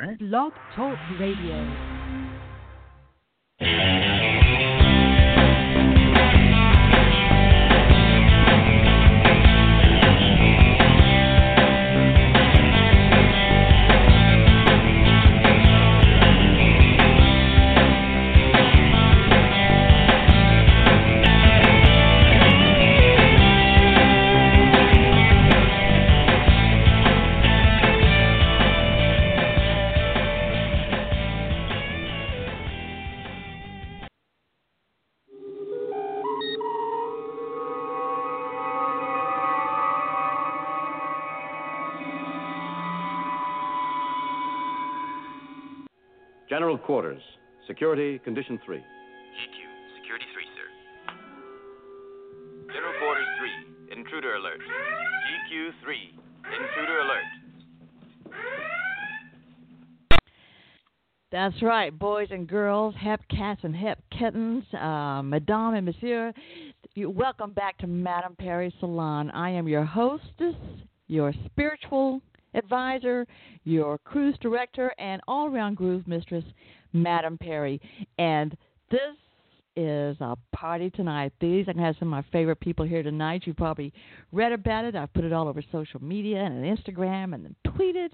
[0.00, 0.18] right.
[0.18, 1.97] Blog Talk Radio.
[46.88, 47.20] Quarters,
[47.66, 48.78] Security Condition 3.
[48.78, 48.82] GQ,
[50.00, 51.12] Security 3, sir.
[52.72, 53.26] General Quarters
[53.90, 54.60] 3, Intruder Alert.
[55.52, 56.14] GQ 3,
[56.46, 57.24] Intruder Alert.
[61.30, 66.32] That's right, boys and girls, hep cats and hep kittens, uh, madame and monsieur.
[66.94, 69.30] You, welcome back to Madame Perry Salon.
[69.32, 70.54] I am your hostess,
[71.06, 72.22] your spiritual
[72.54, 73.26] advisor,
[73.64, 76.44] your cruise director, and all around groove mistress,
[76.92, 77.80] Madam Perry.
[78.18, 78.56] And
[78.90, 79.16] this
[79.76, 81.32] is a party tonight.
[81.40, 83.42] These I can have some of my favorite people here tonight.
[83.44, 83.92] You probably
[84.32, 84.96] read about it.
[84.96, 88.10] I've put it all over social media and Instagram and then tweeted.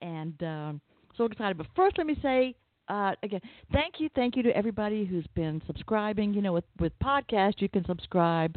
[0.00, 0.80] And um,
[1.16, 1.58] so excited.
[1.58, 2.54] But first, let me say
[2.88, 3.40] uh, again,
[3.72, 6.34] thank you, thank you to everybody who's been subscribing.
[6.34, 8.56] You know, with with podcast, you can subscribe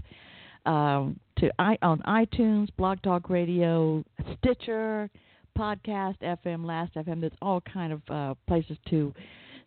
[0.66, 4.03] um, to i on iTunes, Blog Talk Radio,
[4.38, 5.09] Stitcher,
[5.57, 7.22] Podcast FM, Last FM.
[7.22, 9.13] There's all kind of uh, places to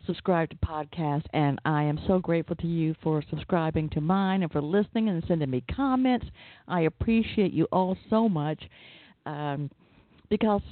[0.07, 4.51] subscribe to podcasts, and I am so grateful to you for subscribing to mine and
[4.51, 6.27] for listening and sending me comments.
[6.67, 8.63] I appreciate you all so much
[9.27, 9.71] um,
[10.31, 10.63] because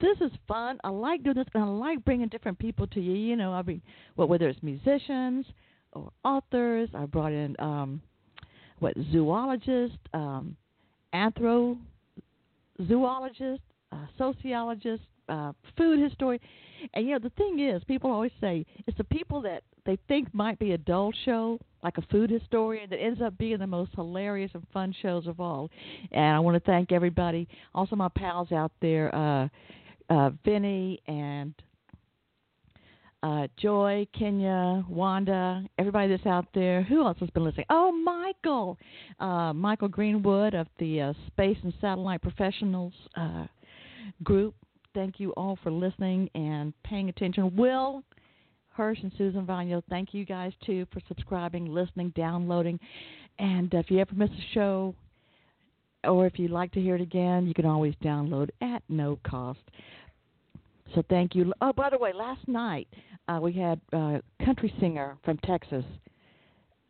[0.00, 0.78] this is fun.
[0.84, 3.12] I like doing this, and I like bringing different people to you.
[3.12, 3.80] You know, I mean,
[4.16, 5.46] well, whether it's musicians
[5.92, 8.02] or authors, I brought in um,
[8.82, 10.56] what zoologists, um,
[11.14, 11.78] anthrozoologists,
[13.92, 16.40] uh, sociologists, uh, food historian,
[16.94, 20.32] and you know the thing is, people always say it's the people that they think
[20.34, 23.92] might be a dull show, like a food historian, that ends up being the most
[23.94, 25.70] hilarious and fun shows of all.
[26.10, 29.14] And I want to thank everybody, also my pals out there.
[29.14, 29.48] Uh,
[30.10, 31.54] uh, Vinny and
[33.22, 36.82] uh, Joy, Kenya, Wanda, everybody that's out there.
[36.82, 37.66] Who else has been listening?
[37.70, 38.78] Oh, Michael,
[39.20, 43.46] uh, Michael Greenwood of the uh, Space and Satellite Professionals uh,
[44.24, 44.54] group.
[44.94, 47.56] Thank you all for listening and paying attention.
[47.56, 48.02] Will
[48.74, 52.80] Hirsch and Susan Vano, thank you guys too for subscribing, listening, downloading.
[53.38, 54.94] And if you ever miss a show,
[56.04, 59.60] or if you'd like to hear it again, you can always download at no cost.
[60.94, 61.52] So thank you.
[61.60, 62.88] Oh, by the way, last night
[63.28, 65.84] uh, we had a uh, country singer from Texas,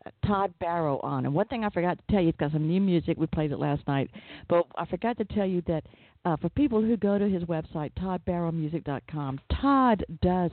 [0.05, 1.25] uh, Todd Barrow, on.
[1.25, 3.17] And one thing I forgot to tell you, he's got some new music.
[3.17, 4.09] We played it last night,
[4.49, 5.83] but I forgot to tell you that
[6.25, 10.51] uh, for people who go to his website, ToddBarrowMusic.com, Todd does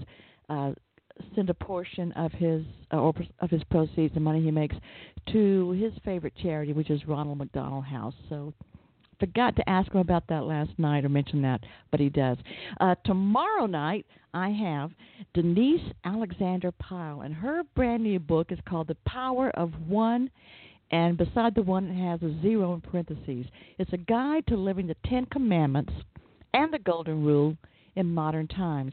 [0.49, 0.73] uh,
[1.35, 4.77] send a portion of his uh, or of his proceeds, the money he makes,
[5.33, 8.15] to his favorite charity, which is Ronald McDonald House.
[8.29, 8.53] So
[9.21, 11.61] forgot to ask him about that last night or mention that,
[11.91, 12.39] but he does.
[12.81, 14.91] Uh, tomorrow night, I have
[15.35, 20.31] Denise Alexander Pyle, and her brand new book is called The Power of One.
[20.91, 23.47] And beside the one, it has a zero in parentheses.
[23.79, 25.93] It's a guide to living the Ten Commandments
[26.53, 27.57] and the Golden Rule
[27.95, 28.93] in modern times.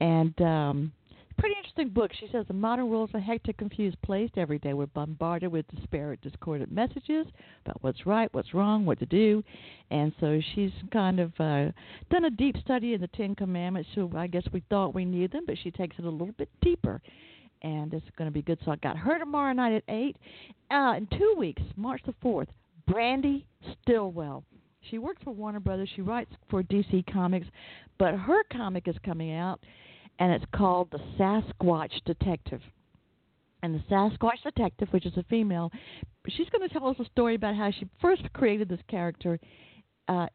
[0.00, 0.92] And um,
[1.38, 2.10] pretty interesting book.
[2.18, 4.30] She says the modern world is a hectic, confused place.
[4.36, 7.26] Every day we're bombarded with disparate, discordant messages
[7.64, 9.42] about what's right, what's wrong, what to do.
[9.90, 11.70] And so she's kind of uh,
[12.10, 13.88] done a deep study of the Ten Commandments.
[13.94, 16.48] So I guess we thought we knew them, but she takes it a little bit
[16.60, 17.00] deeper.
[17.62, 18.58] And it's going to be good.
[18.64, 20.16] So I got her tomorrow night at 8.
[20.70, 22.48] Uh, in two weeks, March the 4th,
[22.86, 23.46] Brandy
[23.82, 24.44] Stillwell.
[24.90, 25.88] She works for Warner Brothers.
[25.94, 27.46] She writes for DC Comics,
[27.98, 29.60] but her comic is coming out
[30.18, 32.60] and it's called The Sasquatch Detective.
[33.62, 35.70] And the Sasquatch Detective, which is a female,
[36.28, 39.38] she's going to tell us a story about how she first created this character
[40.08, 40.26] uh,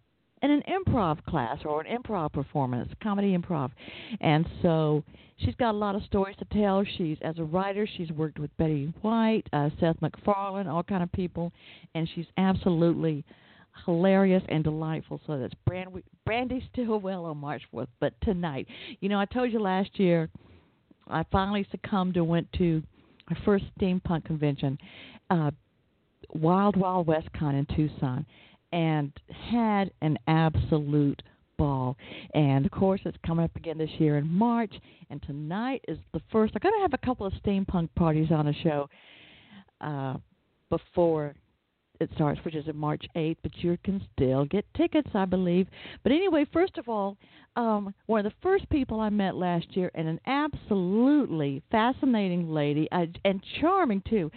[0.42, 3.72] in an improv class or an improv performance, comedy improv.
[4.20, 5.04] And so
[5.38, 6.84] she's got a lot of stories to tell.
[6.98, 11.12] She's as a writer, she's worked with Betty White, uh, Seth MacFarlane, all kind of
[11.14, 11.54] people,
[11.96, 13.24] and she's absolutely
[13.86, 15.20] hilarious and delightful.
[15.28, 17.88] So that's Brand- Brandy Stillwell on March 4th.
[18.00, 18.68] But tonight,
[19.00, 20.30] you know, I told you last year
[21.08, 22.82] I finally succumbed and went to
[23.30, 24.78] my first steampunk convention,
[25.30, 25.52] uh,
[26.34, 28.26] Wild Wild West Con in Tucson,
[28.72, 29.12] and
[29.50, 31.22] had an absolute
[31.58, 31.96] fall.
[32.34, 34.74] And of course, it's coming up again this year in March.
[35.10, 36.54] And tonight is the first.
[36.56, 38.90] I'm going to have a couple of steampunk parties on the show
[39.82, 40.16] uh,
[40.70, 41.36] before
[42.04, 45.68] it starts, which is March 8th, but you can still get tickets, I believe.
[46.04, 47.18] But anyway, first of all,
[47.56, 52.88] um, one of the first people I met last year, and an absolutely fascinating lady,
[52.92, 54.32] uh, and charming too.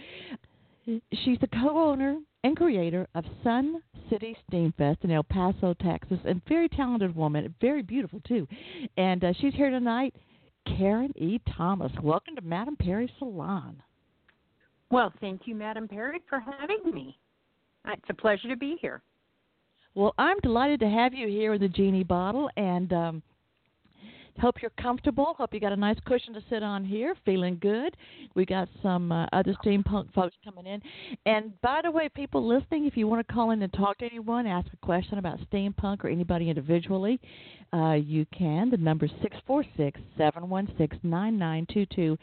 [0.85, 6.69] She's the co-owner and creator of Sun City Steamfest in El Paso, Texas, and very
[6.69, 8.47] talented woman, very beautiful too.
[8.95, 10.15] And uh, she's here tonight,
[10.65, 11.39] Karen E.
[11.57, 11.91] Thomas.
[12.01, 13.81] Welcome to Madame Perry Salon.
[14.89, 17.17] Well, thank you, Madame Perry, for having me.
[17.93, 19.01] It's a pleasure to be here.
[19.95, 23.23] Well, I'm delighted to have you here in the Genie Bottle, and um,
[24.39, 25.33] hope you're comfortable.
[25.37, 27.95] Hope you got a nice cushion to sit on here, feeling good.
[28.35, 30.81] We got some uh, other steampunk folks coming in.
[31.25, 34.05] And by the way, people listening, if you want to call in and talk to
[34.05, 37.19] anyone, ask a question about steampunk or anybody individually,
[37.73, 38.69] uh, you can.
[38.69, 42.17] The number is six four six seven one six nine nine two two,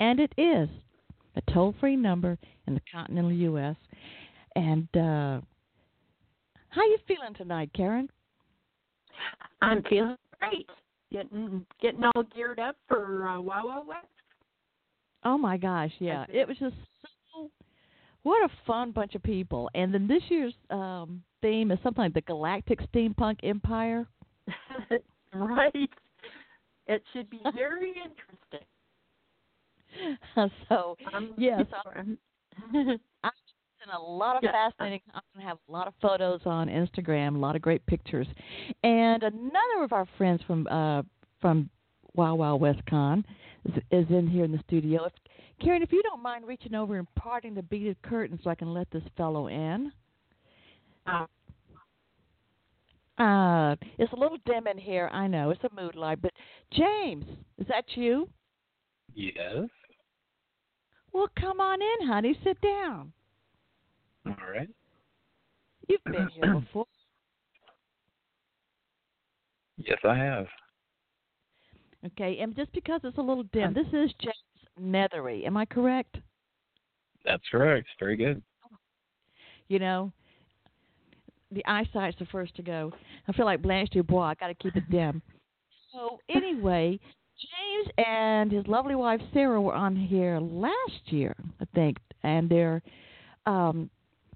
[0.00, 0.68] and it is
[1.36, 2.36] a toll-free number
[2.66, 3.76] in the continental U.S.
[4.56, 5.40] And uh,
[6.70, 8.08] how you feeling tonight, Karen?
[9.62, 10.68] I'm feeling great.
[11.12, 14.06] Getting getting all geared up for uh, Wow Wow West.
[15.24, 16.24] Oh my gosh, yeah.
[16.28, 16.74] It was just
[17.32, 17.50] so
[18.22, 19.68] what a fun bunch of people.
[19.74, 24.06] And then this year's um theme is something like the Galactic Steampunk Empire.
[25.34, 25.90] right.
[26.86, 28.66] It should be very interesting.
[30.68, 31.64] so um, yes,
[31.94, 32.18] I'm,
[32.72, 33.30] I'm
[33.88, 34.52] a lot of yeah.
[34.52, 35.00] fascinating.
[35.14, 38.26] I'm going to have a lot of photos on Instagram, a lot of great pictures,
[38.82, 41.02] and another of our friends from uh,
[41.40, 41.70] from
[42.14, 43.24] Wow Wow West Con
[43.64, 45.04] is, is in here in the studio.
[45.04, 45.12] If,
[45.62, 48.72] Karen, if you don't mind reaching over and parting the beaded curtain so I can
[48.72, 49.92] let this fellow in.
[51.06, 51.26] Uh,
[53.18, 55.10] uh, it's a little dim in here.
[55.12, 56.32] I know it's a mood light, but
[56.72, 57.26] James,
[57.58, 58.28] is that you?
[59.14, 59.68] Yes.
[61.12, 62.38] Well, come on in, honey.
[62.44, 63.12] Sit down.
[64.26, 64.68] All right.
[65.88, 66.86] You've been here before.
[69.78, 70.46] Yes, I have.
[72.06, 74.34] Okay, and just because it's a little dim, this is James
[74.80, 75.46] Neathery.
[75.46, 76.16] Am I correct?
[77.24, 77.88] That's correct.
[77.98, 78.42] Very good.
[79.68, 80.12] You know,
[81.52, 82.92] the eyesight's the first to go.
[83.28, 84.30] I feel like Blanche Dubois.
[84.30, 85.22] I got to keep it dim.
[85.92, 86.98] so anyway,
[87.38, 92.82] James and his lovely wife Sara were on here last year, I think, and they're
[93.46, 93.90] um,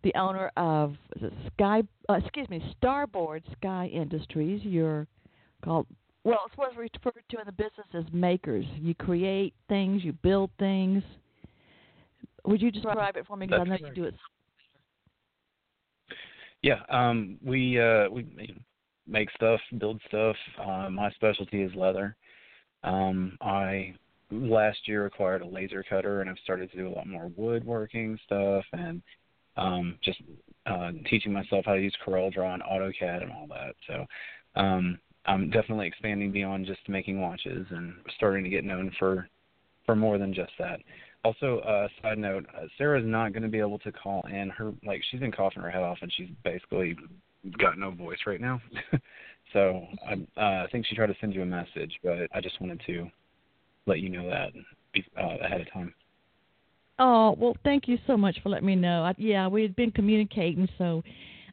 [0.05, 0.95] the owner of
[1.55, 4.61] Sky, uh, excuse me, Starboard Sky Industries.
[4.63, 5.09] You're
[5.65, 5.87] called
[6.25, 8.65] well, it's what's referred to in the business as makers.
[8.77, 11.03] You create things, you build things.
[12.47, 13.47] Would you describe it for me?
[13.47, 14.15] Because I know you do it.
[16.63, 18.57] Yeah, um, we uh, we
[19.07, 20.37] make stuff, build stuff.
[20.59, 22.17] Uh, my specialty is leather.
[22.85, 23.95] Um, I
[24.31, 28.19] last year acquired a laser cutter, and I've started to do a lot more woodworking
[28.25, 29.03] stuff and
[29.57, 30.21] um, just
[30.67, 33.75] uh, teaching myself how to use CorelDRAW and AutoCAD and all that.
[33.87, 34.05] So
[34.61, 39.29] um, I'm definitely expanding beyond just making watches and starting to get known for
[39.87, 40.81] for more than just that.
[41.25, 44.51] Also, uh, side note, uh, Sara's not going to be able to call in.
[44.51, 46.97] Her like she's been coughing her head off and she's basically
[47.59, 48.61] got no voice right now.
[49.53, 52.61] so I, uh, I think she tried to send you a message, but I just
[52.61, 53.11] wanted to
[53.87, 54.53] let you know that
[55.19, 55.95] uh, ahead of time.
[56.99, 59.03] Oh well, thank you so much for letting me know.
[59.03, 61.03] I, yeah, we had been communicating, so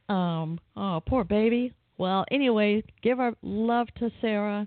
[0.08, 1.72] um, oh poor baby.
[1.98, 4.66] Well, anyway, give our love to Sara,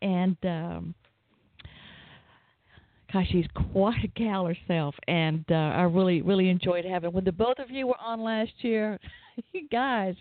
[0.00, 0.94] and um,
[3.12, 7.32] gosh, she's quite a gal herself, and uh, I really really enjoyed having when the
[7.32, 8.98] both of you were on last year.
[9.52, 10.14] you guys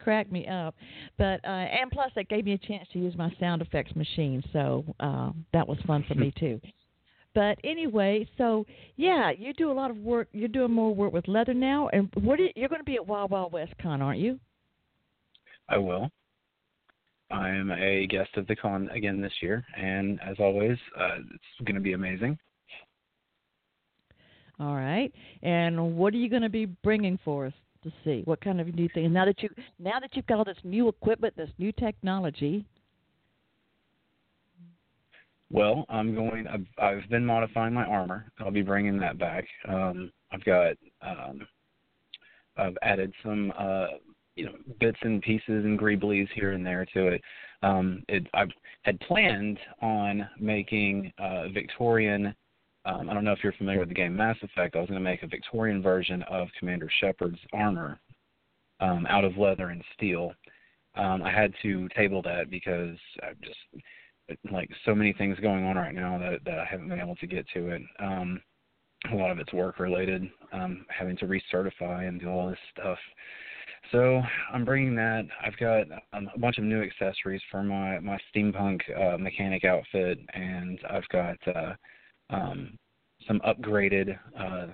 [0.00, 0.74] cracked me up,
[1.16, 4.42] but uh, and plus that gave me a chance to use my sound effects machine,
[4.52, 6.60] so uh, that was fun for me too.
[7.34, 8.64] But anyway, so
[8.96, 10.28] yeah, you do a lot of work.
[10.32, 12.94] You're doing more work with leather now, and what are you, you're going to be
[12.94, 14.38] at Wild Wild West Con, aren't you?
[15.68, 16.10] I will.
[17.30, 21.64] I am a guest of the con again this year, and as always, uh, it's
[21.66, 22.38] going to be amazing.
[24.60, 25.12] All right.
[25.42, 28.22] And what are you going to be bringing for us to see?
[28.24, 29.12] What kind of new things?
[29.12, 29.48] Now that you
[29.78, 32.64] now that you've got all this new equipment, this new technology,
[35.54, 36.48] Well, I'm going.
[36.48, 38.26] I've, I've been modifying my armor.
[38.40, 39.44] I'll be bringing that back.
[39.68, 40.74] Um, I've got.
[41.00, 41.46] Um,
[42.56, 43.86] I've added some, uh,
[44.34, 47.22] you know, bits and pieces and greeblies here and there to it.
[47.62, 48.46] Um, it I
[48.82, 52.34] had planned on making uh, Victorian.
[52.84, 54.74] Um, I don't know if you're familiar with the game Mass Effect.
[54.74, 58.00] I was going to make a Victorian version of Commander Shepard's armor
[58.80, 60.32] um, out of leather and steel,
[60.96, 63.84] um, I had to table that because I just
[64.50, 67.26] like so many things going on right now that that I haven't been able to
[67.26, 67.82] get to it.
[67.98, 68.40] Um,
[69.12, 72.98] a lot of it's work related, um, having to recertify and do all this stuff.
[73.92, 75.26] So I'm bringing that.
[75.44, 80.18] I've got um, a bunch of new accessories for my my steampunk uh, mechanic outfit,
[80.32, 81.74] and I've got uh,
[82.30, 82.78] um,
[83.26, 84.68] some upgraded uh,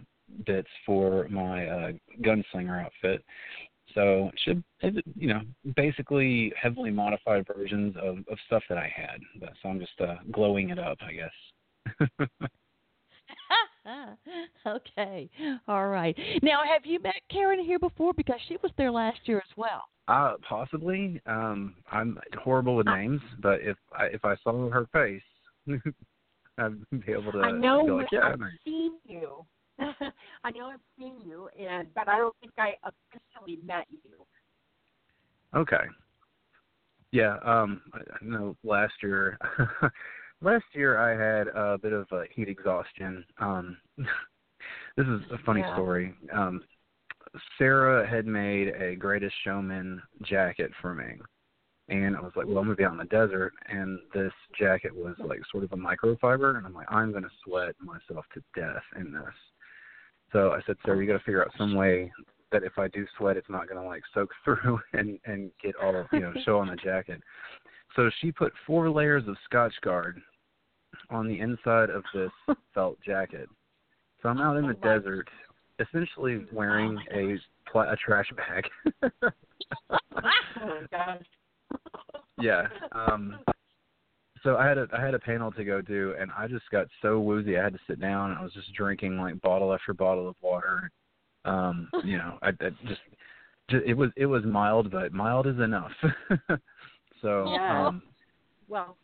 [0.47, 1.93] bits for my uh,
[2.23, 3.25] gunslinger outfit.
[3.95, 4.65] So it should
[5.17, 5.41] you know
[5.77, 9.21] basically heavily modified versions of of stuff that I had.
[9.63, 12.29] So I'm just uh, glowing it up, I guess.
[14.67, 15.31] okay.
[15.69, 16.17] All right.
[16.43, 18.13] Now, have you met Karen here before?
[18.15, 19.85] Because she was there last year as well.
[20.09, 21.21] Uh, possibly.
[21.27, 25.23] Um, I'm horrible with names, but if I, if I saw her face,
[26.59, 27.41] I'd be able to.
[27.41, 29.45] I know be like, yeah, I've seen you.
[30.45, 34.27] I know I've seen you, and but I don't think I officially met you.
[35.57, 35.85] Okay.
[37.13, 37.37] Yeah.
[37.45, 37.83] Um.
[37.93, 39.39] I know last year.
[40.43, 43.25] last year I had a bit of uh, heat exhaustion.
[43.39, 43.77] Um.
[43.99, 45.75] this is a funny Yeah.
[45.75, 46.15] story.
[46.33, 46.63] Um.
[47.59, 51.21] Sara had made a Greatest Showman jacket for me.
[51.89, 53.53] And I was like, well, I'm going to be out in the desert.
[53.69, 56.57] And this jacket was like sort of a microfiber.
[56.57, 59.35] And I'm like, I'm going to sweat myself to death in this.
[60.33, 62.13] So I said, Sara, you got to figure out some way
[62.53, 65.75] that if I do sweat, it's not going to like soak through and, and get
[65.77, 67.21] all, you know, show on the jacket.
[67.97, 70.15] So she put four layers of Scotchgard
[71.11, 72.31] on the inside of this
[72.75, 73.49] felt jacket.
[74.23, 74.99] So I'm out in the Oh, wow.
[74.99, 75.29] desert,
[75.81, 77.37] essentially wearing a
[77.71, 78.65] pla- a trash bag.
[79.91, 81.23] oh gosh.
[82.39, 82.67] yeah.
[82.93, 83.39] Um
[84.43, 86.87] so I had a I had a panel to go do and I just got
[87.03, 89.93] so woozy I had to sit down and I was just drinking like bottle after
[89.95, 90.91] bottle of water.
[91.45, 93.01] Um, you know, I, I just,
[93.69, 95.93] just it was it was mild but mild is enough.
[97.23, 97.87] so Yeah.
[97.89, 98.03] um
[98.69, 98.97] Well,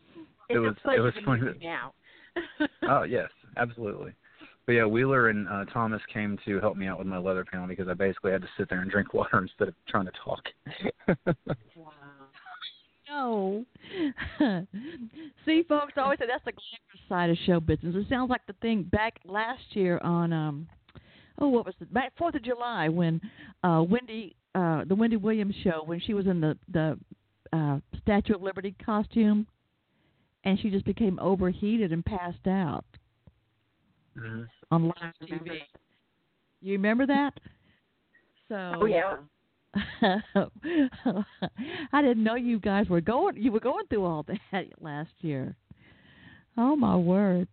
[0.48, 1.92] It was- it was meet now.
[2.88, 4.12] oh yes, absolutely.
[4.66, 7.68] But yeah, Wheeler and uh, Thomas came to help me out with my leather panel
[7.68, 10.42] because I basically had to sit there and drink water instead of trying to talk.
[11.76, 12.05] wow.
[13.16, 13.64] No.
[15.46, 17.94] See, folks, I always say that's the glamorous side of show business.
[17.96, 20.66] It sounds like the thing back last year on um
[21.38, 21.92] oh what was it?
[21.92, 23.20] Back Fourth of July when
[23.64, 26.99] uh Wendy uh the Wendy Williams show when she was in the the
[27.52, 29.46] uh Statue of Liberty costume
[30.44, 32.85] and she just became overheated and passed out
[34.18, 34.42] mm-hmm.
[34.70, 35.61] on live TV.
[36.61, 37.32] You remember that?
[38.49, 39.16] So Oh yeah.
[41.92, 45.56] I didn't know you guys were going you were going through all that last year.
[46.56, 47.49] Oh my word.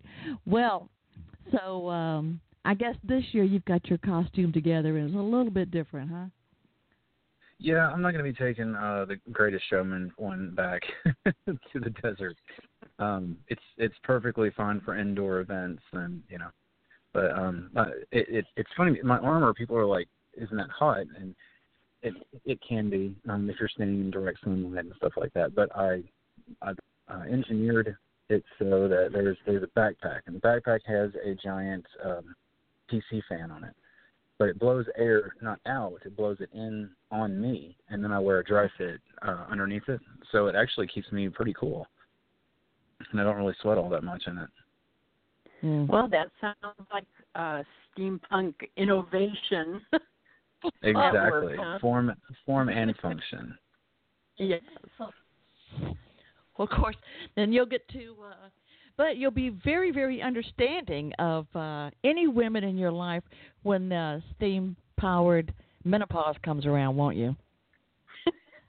[0.45, 0.89] Well,
[1.51, 5.51] so um I guess this year you've got your costume together and it's a little
[5.51, 6.25] bit different, huh?
[7.59, 10.81] Yeah, I'm not going to be taking uh the Greatest Showman one back
[11.25, 12.37] to the desert.
[12.99, 16.49] Um it's it's perfectly fine for indoor events and, you know.
[17.13, 17.69] But um
[18.11, 21.35] it, it it's funny my armor people are like isn't that hot and
[22.03, 22.13] it
[22.45, 25.75] it can be um if you're standing in direct sunlight and stuff like that, but
[25.75, 26.03] I
[26.61, 26.71] I
[27.09, 27.95] uh, engineered
[28.29, 32.35] it so that there's there's a backpack and the backpack has a giant um
[32.91, 33.73] PC fan on it
[34.39, 38.19] but it blows air not out, it blows it in on me, and then I
[38.19, 41.87] wear a dry fit uh, underneath it, so it actually keeps me pretty cool,
[43.11, 44.49] and I don't really sweat all that much in it.
[45.89, 47.05] Well, that sounds like
[47.35, 47.63] uh,
[47.97, 49.79] steampunk innovation.
[50.83, 52.11] Exactly, form
[52.45, 53.57] form and function.
[54.37, 54.61] yes.
[54.99, 55.13] Well,
[56.57, 56.95] of course,
[57.35, 58.49] then you'll get to, uh,
[58.95, 63.23] but you'll be very, very understanding of uh, any women in your life
[63.63, 65.53] when uh, steam powered
[65.83, 67.35] menopause comes around, won't you?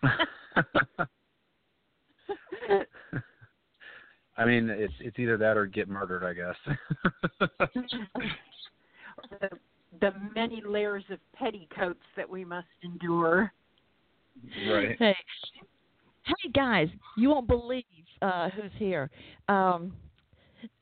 [4.37, 6.57] I mean, it's it's either that or get murdered, I guess.
[10.01, 13.53] The, the many layers of petticoats that we must endure.
[14.69, 14.97] right.
[14.99, 15.17] Hey,
[16.25, 17.85] hey guys, you won't believe
[18.23, 19.11] uh, who's here.
[19.49, 19.93] Um,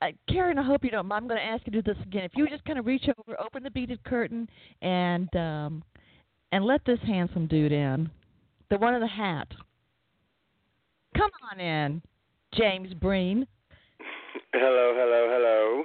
[0.00, 1.24] uh, Karen, I hope you don't mind.
[1.24, 2.24] I'm going to ask you to do this again.
[2.24, 4.48] If you would just kind of reach over, open the beaded curtain,
[4.80, 5.82] and um,
[6.52, 8.10] and let this handsome dude in,
[8.70, 9.48] the one in the hat.
[11.16, 12.02] Come on in,
[12.54, 13.46] James Breen.
[14.54, 15.84] Hello, hello, hello.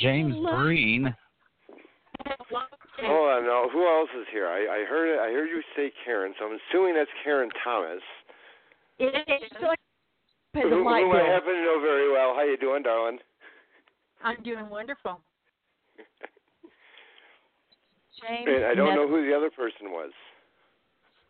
[0.00, 0.62] James Hello.
[0.62, 1.14] Breen.
[3.00, 4.46] Hold on, now who else is here?
[4.48, 5.18] I, I heard.
[5.18, 8.02] I heard you say Karen, so I'm assuming that's Karen Thomas.
[8.98, 9.50] It is.
[9.60, 9.66] Who,
[10.54, 12.34] the who I happen to know very well.
[12.34, 13.18] How you doing, darling?
[14.24, 15.20] I'm doing wonderful.
[18.20, 20.10] James And I don't Nether- know who the other person was.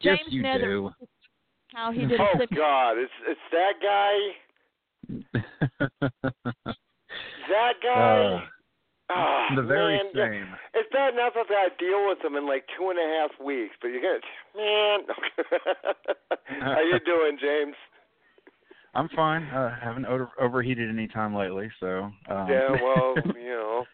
[0.00, 0.90] James yes, you Nether- do.
[1.75, 2.47] how he did a Oh.
[2.57, 4.17] God, it's it's that guy.
[7.49, 8.35] That guy.
[8.35, 8.40] uh,
[9.10, 10.48] Ah, the very man, same.
[10.74, 13.30] It's bad enough I've got to deal with them in like two and a half
[13.44, 14.20] weeks, but you got
[14.54, 15.00] man.
[16.60, 17.74] How you doing, James?
[18.94, 19.44] I'm fine.
[19.44, 22.10] Uh, haven't over- overheated any time lately, so.
[22.28, 23.84] Um, Yeah, well, you know,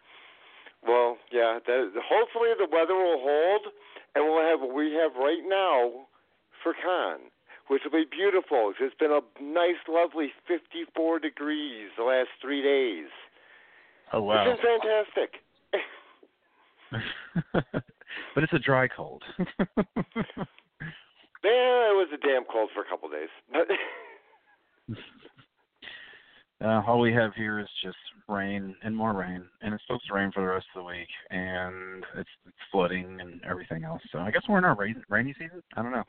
[0.86, 1.58] well, yeah.
[1.64, 3.72] That, hopefully the weather will hold,
[4.14, 6.06] and we'll have what we have right now
[6.62, 7.30] for con,
[7.68, 8.72] which will be beautiful.
[8.80, 13.10] It's been a nice, lovely 54 degrees the last three days.
[14.14, 14.50] Oh wow.
[14.50, 15.40] It's been fantastic.
[18.34, 19.22] but it's a dry cold.
[21.44, 23.28] Yeah, it was a damn cold for a couple of days.
[23.52, 24.96] But
[26.66, 30.14] uh, all we have here is just rain and more rain, and it's supposed to
[30.14, 34.00] rain for the rest of the week, and it's, it's flooding and everything else.
[34.10, 35.62] So I guess we're in our rain, rainy season.
[35.76, 36.04] I don't know.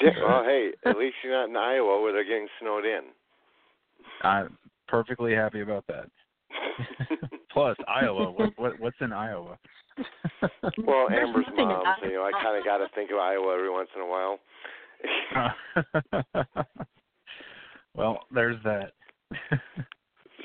[0.00, 3.02] yeah, well, hey, at least you're not in Iowa where they're getting snowed in.
[4.22, 4.56] I'm
[4.88, 6.06] perfectly happy about that.
[7.52, 8.30] Plus Iowa.
[8.30, 9.58] What, what what's in Iowa?
[10.84, 13.18] well, There's Amber's nothing mom, so you know, I kind of got to think of
[13.18, 14.38] Iowa every once in a while.
[17.94, 18.92] well, there's that.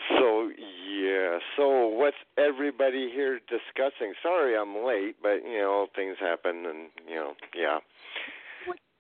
[0.09, 4.13] So yeah, so what's everybody here discussing?
[4.21, 7.79] Sorry I'm late, but you know things happen, and you know yeah,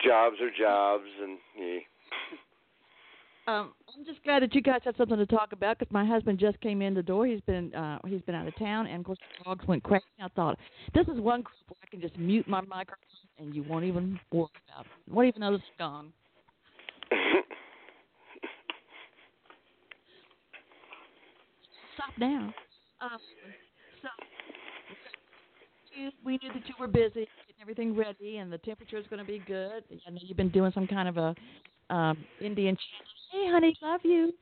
[0.03, 1.79] jobs are jobs, and yeah.
[3.47, 6.39] Um, I'm just glad that you guys had something to talk about because my husband
[6.39, 7.27] just came in the door.
[7.27, 10.03] He's been uh, he's been out of town, and of course the dogs went crazy.
[10.19, 10.57] I thought
[10.95, 13.05] this is one group where I can just mute my microphone
[13.37, 15.13] and you won't even worry about it.
[15.13, 16.11] Won't even know it's gone.
[21.95, 22.53] Stop now.
[23.01, 23.19] Um,
[24.01, 24.07] so
[26.23, 29.25] we knew that you were busy getting everything ready, and the temperature is going to
[29.25, 29.83] be good.
[30.07, 31.35] I know you've been doing some kind of a
[31.93, 32.77] um, Indian.
[33.31, 34.33] Hey, honey, love you,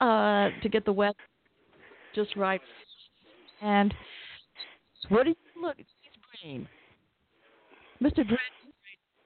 [0.00, 1.16] uh, to get the wet
[2.14, 2.60] just right.
[3.62, 3.92] And
[5.08, 5.76] what do you look?
[5.78, 5.88] It's
[6.42, 6.68] green,
[8.02, 8.26] Mr.
[8.26, 8.38] Drake.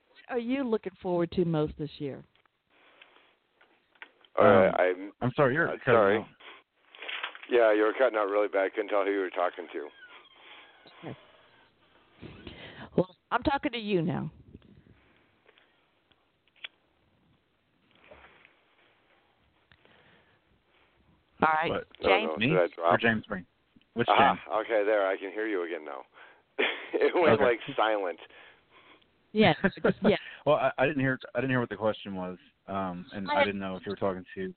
[0.09, 2.23] What are you looking forward to most this year?
[4.39, 6.19] All right, Um, I'm I'm sorry, you're Uh, cutting sorry.
[6.19, 6.27] out.
[7.51, 8.65] yeah, you were cutting out really bad.
[8.65, 9.89] I Couldn't tell who you were talking to.
[12.97, 14.31] Well, I'm talking to you now.
[21.43, 21.87] All right, What?
[22.01, 22.31] No, James.
[22.33, 22.37] no.
[22.47, 23.01] Me or drop?
[23.01, 23.47] James Breen?
[23.95, 24.41] Which Ah, James?
[24.65, 25.07] okay, there.
[25.07, 26.03] I can hear you again now.
[26.93, 27.45] it went Okay.
[27.45, 28.19] like silent.
[29.33, 29.57] Yes,
[30.03, 30.19] yes.
[30.45, 31.19] well, I, I didn't hear.
[31.35, 32.37] I didn't hear what the question was,
[32.69, 34.55] um, and I I didn't know if you were talking to.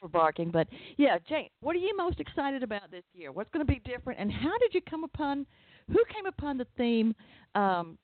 [0.00, 3.30] for barking, but yeah, Jane, what are you most excited about this year?
[3.30, 5.46] What's going to be different, and how did you come upon?
[5.88, 7.14] Who came upon the theme
[7.54, 7.98] um,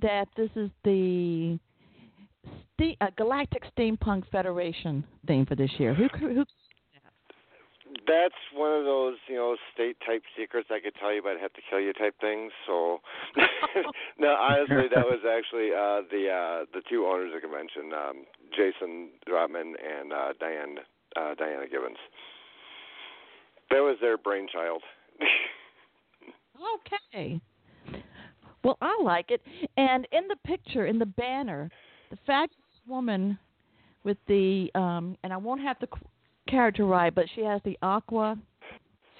[0.00, 1.58] that this is the
[2.74, 5.94] ste- uh, Galactic Steampunk Federation theme for this year?
[5.94, 6.08] Who?
[6.08, 6.44] who
[8.06, 11.40] That's one of those, you know, state type secrets I could tell you, but I'd
[11.40, 12.52] have to kill you type things.
[12.66, 13.00] So,
[14.18, 18.24] no, honestly, that was actually uh, the uh, the two owners of the convention, um,
[18.56, 20.76] Jason Drotman and uh, Diane
[21.16, 21.96] uh, Diana Gibbons.
[23.70, 24.82] That was their brainchild.
[27.12, 27.40] Okay.
[28.62, 29.42] Well, I like it.
[29.76, 31.70] And in the picture, in the banner,
[32.10, 33.38] the fabulous woman
[34.04, 36.06] with the um and I won't have c-
[36.54, 38.38] character right, but she has the aqua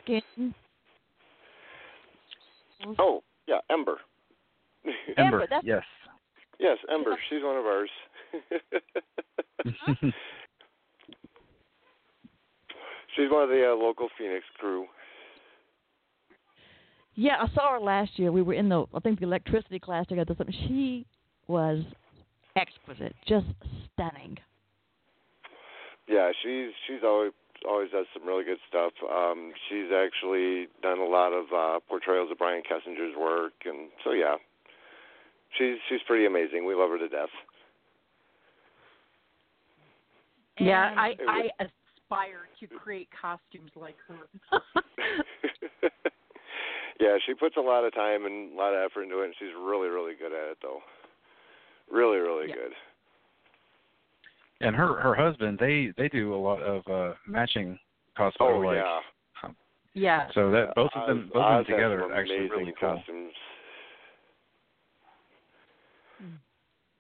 [0.03, 0.55] skin.
[2.99, 3.97] oh, yeah, Ember.
[5.17, 5.41] Ember, Ember.
[5.41, 5.83] that's- yes.
[6.61, 7.17] yes, Ember.
[7.29, 7.91] She's one of ours.
[13.17, 14.87] She's one of the uh, local Phoenix crew.
[17.15, 18.33] Yeah, I saw her last year.
[18.33, 20.35] We were in the I think the electricity class together.
[20.37, 20.55] Something.
[20.67, 21.07] She
[21.47, 21.85] was
[22.57, 23.47] exquisite, just
[23.93, 24.37] stunning.
[26.09, 27.33] Yeah, she's she's always
[27.67, 28.93] always does some really good stuff.
[29.11, 34.13] Um, she's actually done a lot of uh, portrayals of Brian Kesinger's work, and so
[34.13, 34.37] yeah,
[35.57, 36.67] she's she's pretty amazing.
[36.67, 37.33] We love her to death.
[40.59, 44.29] Yeah, I It I aspire to create costumes like her.
[47.01, 49.35] yeah, she puts a lot of time and a lot of effort into it, and
[49.39, 50.81] she's really really good at it though.
[51.91, 52.55] Really really Yeah.
[52.57, 52.73] good.
[54.65, 57.79] And her her husband, they they do a lot of uh matching
[58.19, 58.33] cosplay.
[58.41, 59.01] Oh like, yeah.
[59.95, 60.29] yeah.
[60.35, 62.75] So that both of them Oz- both Oz of them together are actually amazing really
[62.81, 62.97] cool.
[62.97, 63.33] costumes.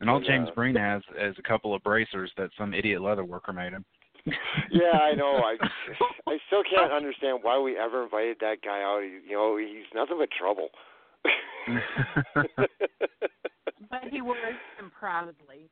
[0.01, 3.01] And all And, James uh, Breen has is a couple of bracers that some idiot
[3.01, 3.85] leather worker made him.
[4.71, 5.37] Yeah, I know.
[5.37, 5.57] I
[6.29, 9.03] I still can't understand why we ever invited that guy out.
[9.03, 10.69] He, you know, he's nothing but trouble.
[13.91, 15.71] But he wears them proudly.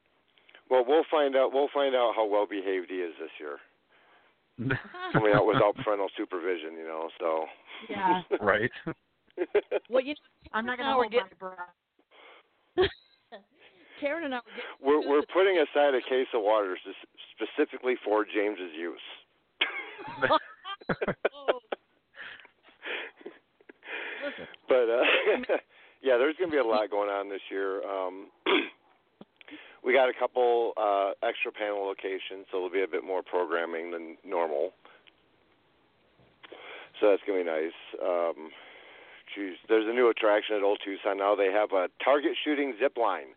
[0.72, 1.52] Well, we'll find out.
[1.52, 3.58] We'll find out how well behaved he is this year.
[5.12, 7.10] Coming out without parental supervision, you know.
[7.20, 7.44] So.
[7.90, 8.22] Yeah.
[8.40, 8.70] right.
[9.90, 11.54] well, you know, I'm not Now going we're to hold my
[12.76, 12.90] breath.
[14.00, 14.40] Karen and I
[14.82, 16.78] were we're we're putting aside a case of water
[17.36, 18.98] specifically for James's use.
[20.28, 21.60] Oh,
[24.68, 25.04] but uh
[26.02, 27.82] yeah, there's going to be a lot going on this year.
[27.86, 28.26] Um
[29.84, 33.90] we got a couple uh extra panel locations, so there'll be a bit more programming
[33.90, 34.72] than normal.
[37.00, 37.78] So that's going to be nice.
[38.02, 38.50] Um
[39.34, 41.34] geez, there's a new attraction at Old Tucson now.
[41.34, 43.34] They have a target shooting zip line.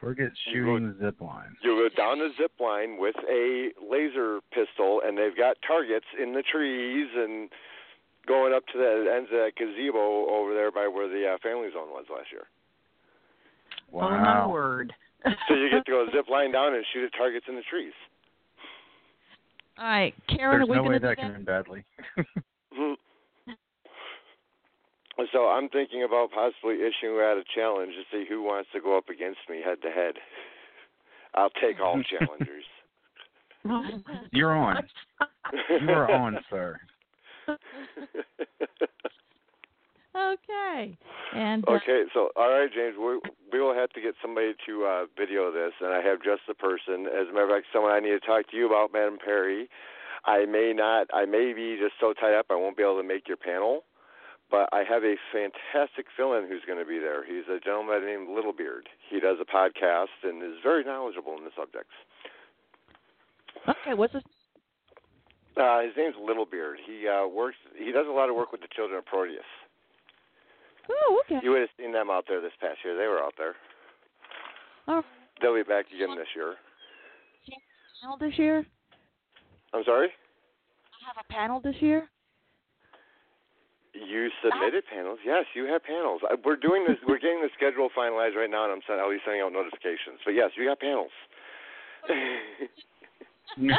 [0.00, 1.56] Target shooting zip line.
[1.62, 6.34] You go down the zip line with a laser pistol, and they've got targets in
[6.34, 7.48] the trees and
[8.26, 11.68] going up to the ends of that gazebo over there by where the uh, family
[11.72, 12.44] zone was last year.
[13.92, 14.92] Oh my word.
[15.24, 17.92] So you get to go zip line down and shoot at targets in the trees.
[19.78, 21.22] All right, Karen, There's are we no going way to do that that?
[21.22, 21.84] can end badly.
[25.32, 28.96] So I'm thinking about possibly issuing out a challenge to see who wants to go
[28.96, 30.14] up against me head to head.
[31.34, 32.64] I'll take all challengers.
[34.32, 34.82] You're on.
[35.80, 36.78] You are on, sir.
[40.16, 40.96] Okay.
[41.34, 43.18] And uh, Okay, so all right, James, we
[43.52, 46.54] we will have to get somebody to uh, video this, and I have just the
[46.54, 47.06] person.
[47.06, 49.68] As a matter of fact, someone I need to talk to you about, Madam Perry.
[50.24, 53.06] I may not, I may be just so tied up I won't be able to
[53.06, 53.84] make your panel,
[54.50, 57.24] but I have a fantastic fill-in who's going to be there.
[57.26, 58.88] He's a gentleman named Littlebeard.
[59.10, 61.92] He does a podcast and is very knowledgeable in the subjects.
[63.68, 64.22] okay, what's his?
[65.56, 66.76] Uh, his name's Littlebeard.
[66.84, 67.58] He uh, works.
[67.76, 69.44] He does a lot of work with the children of Proteus.
[70.90, 71.40] Oh, okay.
[71.42, 72.96] You would have seen them out there this past year.
[72.96, 73.54] They were out there.
[74.88, 75.02] Oh,
[75.40, 76.54] They'll be back again this year.
[78.02, 78.66] panel this year?
[79.72, 80.08] I'm sorry.
[80.08, 82.08] I have a panel this year.
[83.94, 85.18] You submitted panels.
[85.24, 86.20] Yes, you have panels.
[86.44, 86.96] We're doing this.
[87.06, 90.18] We're getting the schedule finalized right now, and I'm send, I'll be sending out notifications.
[90.24, 91.12] But yes, you got panels.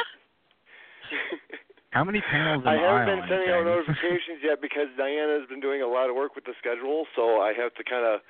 [1.96, 5.64] How many panels am I I, haven't been sending out notifications yet because Diana's been
[5.64, 8.20] doing a lot of work with the schedule, so I have to kind of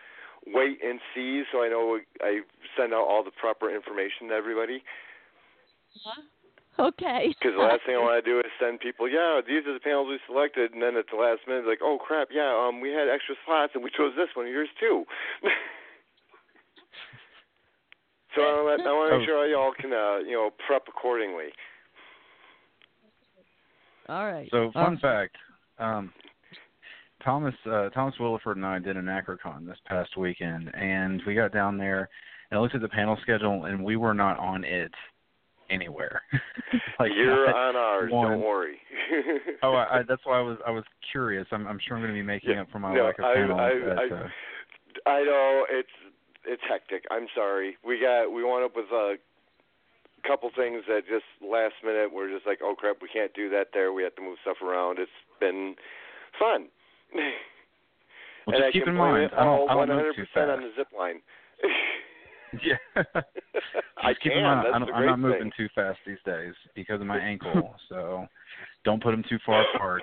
[0.47, 2.47] wait and see so I know I
[2.79, 4.87] send out all the proper information to everybody.
[6.79, 7.35] Okay.
[7.35, 9.83] Because the last thing I want to do is send people, yeah, these are the
[9.83, 12.95] panels we selected, and then at the last minute, like, oh crap, yeah, um, we
[12.95, 15.03] had extra slots and we chose this one, yours too.
[18.39, 19.19] so I want, to Oh.
[19.19, 21.51] make sure y'all can, uh, you know, prep accordingly.
[24.09, 24.49] All right.
[24.51, 25.01] So, fun right.
[25.01, 25.37] fact:
[25.79, 26.13] um,
[27.25, 31.77] Thomas uh, Thomas Williford and I did AnachroCon this past weekend, and we got down
[31.79, 32.09] there
[32.51, 34.93] and I looked at the panel schedule, and we were not on it
[35.71, 36.23] anywhere.
[37.01, 38.13] like You're on ours.
[38.13, 38.31] one.
[38.33, 38.77] Don't worry.
[39.63, 41.47] Oh, I, I, that's why I was I was curious.
[41.51, 42.63] I'm I'm sure I'm going to be making Yeah.
[42.63, 43.61] up for my No, lack of I- panels.
[43.61, 44.29] I- at, I- uh,
[45.07, 45.89] I know it's
[46.45, 47.05] it's hectic.
[47.11, 47.77] I'm sorry.
[47.85, 49.15] We got we wound up with a
[50.27, 53.69] couple things that just last minute we're just like, oh crap, we can't do that
[53.73, 53.93] there.
[53.93, 54.99] We have to move stuff around.
[54.99, 55.11] It's
[55.41, 55.75] been
[56.39, 56.69] fun.
[58.47, 60.27] well, and just I keep can in mind, I don't I don't move too 100%
[60.35, 60.51] fast.
[60.51, 61.21] on the zip line.
[62.65, 63.03] yeah.
[63.99, 64.39] I keep can.
[64.39, 65.53] in mind, That's I'm, I'm not moving thing.
[65.57, 67.75] too fast these days because of my ankle.
[67.89, 68.27] so
[68.85, 70.03] don't put them too far apart.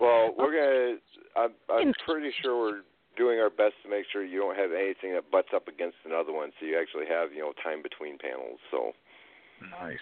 [0.00, 0.96] Well, we're gonna.
[1.36, 2.80] I'm, I'm pretty sure we're
[3.16, 6.32] doing our best to make sure you don't have anything that butts up against another
[6.32, 8.58] one, so you actually have you know time between panels.
[8.70, 8.92] So
[9.80, 9.98] nice.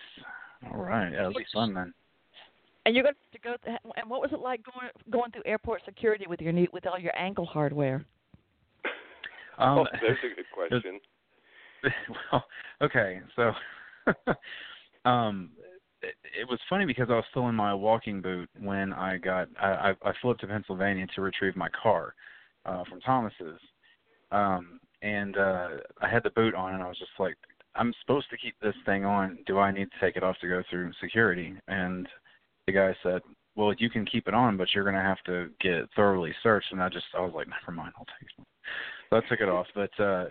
[0.71, 1.11] All right.
[1.11, 1.95] That'll be fun then.
[2.87, 3.57] And you're going to go.
[3.65, 6.87] Th- and what was it like going going through airport security with your new with
[6.87, 8.05] all your ankle hardware?
[9.59, 11.01] Um, oh, that's a good question.
[12.33, 12.45] well,
[12.83, 13.53] okay, so
[15.09, 15.51] um,
[16.03, 19.49] it, it was funny because I was still in my walking boot when I got
[19.61, 22.15] I, I, I flew up to Pennsylvania to retrieve my car
[22.65, 23.61] uh, from Thomas's,
[24.33, 25.69] um, and uh,
[26.01, 27.37] I had the boot on, and I was just like,
[27.75, 29.39] I'm supposed to keep this thing on.
[29.47, 31.55] Do I need to take it off to go through security?
[31.69, 32.09] And
[32.67, 33.23] the guy said,
[33.57, 36.73] well, you can keep it on, but you're going to have to get thoroughly searched.
[36.73, 38.47] And I just, I was like, never mind, I'll take it.
[39.09, 39.67] So I took it off.
[39.75, 40.27] But, uh,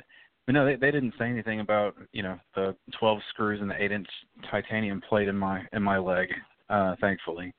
[0.45, 3.81] but no, they, they didn't say anything about, you know, the 12 screws and the
[3.81, 4.07] 8 inch
[4.49, 6.29] titanium plate in my, in my leg,
[6.69, 7.53] uh, thankfully.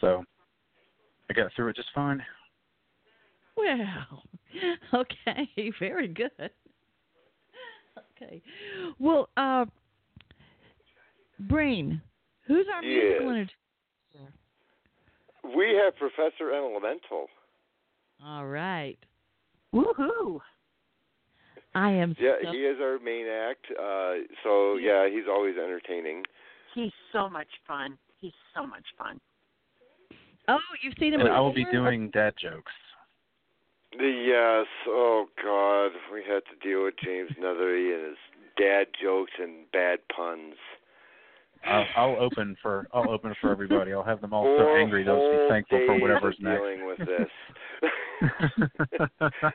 [0.00, 0.24] So
[1.30, 2.22] I got through it just fine.
[3.58, 4.22] Well,
[4.94, 6.50] okay, very good.
[8.16, 8.42] Okay,
[8.98, 9.64] well, uh,
[11.40, 12.00] Breen,
[12.46, 13.20] who's our musical Yes.
[13.20, 13.48] entertainer?
[15.56, 17.26] We have Professor Elemental.
[18.24, 18.98] All right.
[19.74, 20.40] Woohoo!
[21.74, 22.16] I am.
[22.18, 23.66] Yeah, so, he is our main act.
[23.70, 26.24] Uh, so yeah, he's always entertaining.
[26.74, 27.98] He's so much fun.
[28.20, 29.20] He's so much fun.
[30.48, 31.20] Oh, you've seen him.
[31.20, 32.72] And I will be doing dad jokes.
[33.92, 34.66] Yes.
[34.86, 38.18] Oh God, we had to deal with James Neathery and his
[38.58, 40.54] dad jokes and bad puns.
[41.64, 43.92] I'll, I'll open for I'll open for everybody.
[43.92, 46.58] I'll have them all so angry they'll be thankful for whatever's next.
[46.58, 47.28] dealing with this.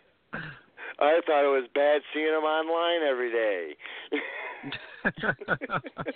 [1.00, 3.76] I thought it was bad seeing him online every day.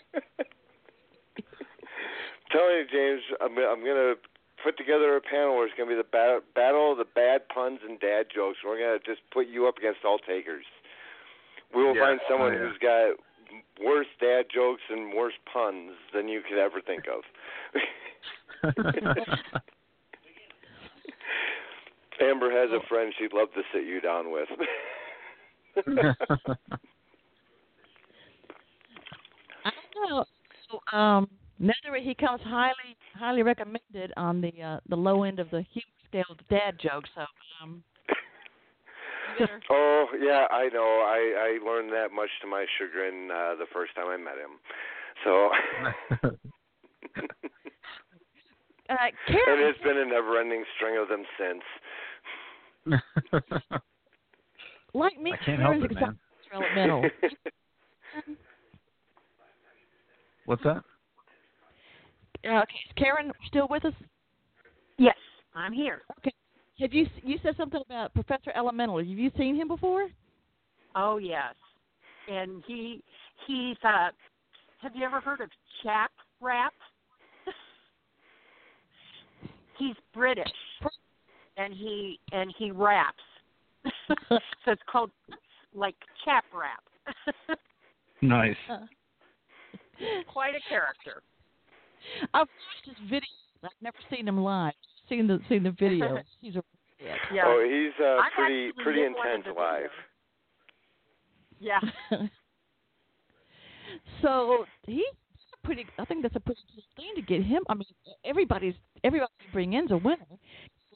[2.52, 4.16] Telling you, James, I'm I'm gonna
[4.64, 7.80] put together a panel where it's gonna be the bat- battle of the bad puns
[7.88, 8.58] and dad jokes.
[8.66, 10.66] We're gonna just put you up against all takers.
[11.74, 12.06] We will Yeah.
[12.06, 12.68] find someone Oh, yeah.
[12.70, 13.18] who's got
[13.80, 17.24] worse dad jokes and worse puns than you could ever think of.
[22.20, 24.50] Amber has a friend she'd love to sit you down with.
[29.66, 30.26] I don't know.
[30.70, 31.30] So, um,
[31.62, 35.98] Neathery, he comes highly, highly recommended on the uh, the low end of the humor
[36.08, 37.10] scale of dad jokes.
[37.16, 37.26] So,
[37.64, 37.84] um,
[39.72, 41.04] oh yeah, I know.
[41.06, 44.60] I I learned that much to my chagrin uh, the first time I met him.
[45.24, 45.50] So.
[46.24, 46.30] uh,
[48.90, 51.64] and Karen, it's been a never-ending string of them since.
[54.94, 56.20] like me, I can't help it, excited man.
[56.50, 57.04] for elemental.
[60.46, 60.84] What's that?
[62.48, 63.94] Uh, okay, is Karen still with us?
[64.98, 65.16] Yes,
[65.56, 66.02] I'm here.
[66.20, 66.34] Okay.
[66.80, 69.00] Have you you said something about Professor Elemental?
[69.00, 70.08] Have you seen him before?
[70.96, 71.56] Oh yes,
[72.28, 73.04] and he
[73.46, 74.10] he's uh.
[74.82, 75.50] Have you ever heard of
[75.84, 76.74] chap rap?
[79.78, 80.46] he's British,
[81.58, 83.18] and he and he raps.
[84.30, 85.10] so it's called
[85.74, 87.58] like chap rap.
[88.22, 88.56] Nice.
[90.28, 91.22] Quite a character.
[92.34, 93.64] I've watched his videos.
[93.64, 94.74] I've never seen him live.
[95.10, 96.24] Seen the seen the videos.
[96.42, 96.64] He's a
[97.34, 97.44] Yeah.
[97.46, 99.90] Oh, he's uh, I'm pretty pretty in one of intense live.
[101.60, 101.80] Yeah.
[104.22, 105.06] so he
[105.64, 105.86] pretty.
[106.00, 107.64] I think that's a pretty cool thing to get him.
[107.70, 107.86] I mean,
[108.26, 110.26] everybody's everybody you bring in's a winner.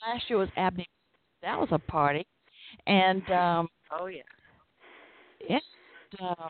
[0.08, 0.88] Last year was Abney.
[1.42, 2.26] That was a party,
[2.88, 4.22] and um Oh yeah.
[5.50, 5.62] and,
[6.22, 6.48] uh,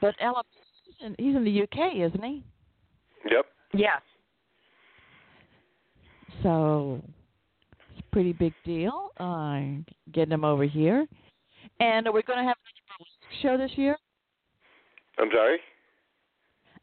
[0.00, 0.42] but Ella,
[0.84, 2.44] he's in, he's in the UK, isn't he?
[3.78, 3.88] Yep.
[3.88, 4.02] Yes.
[6.42, 7.00] So
[7.94, 9.10] it's a pretty big deal.
[9.18, 11.06] Uh, getting them over here,
[11.80, 13.96] and are we're going to have another burlesque show this year.
[15.18, 15.58] I'm sorry.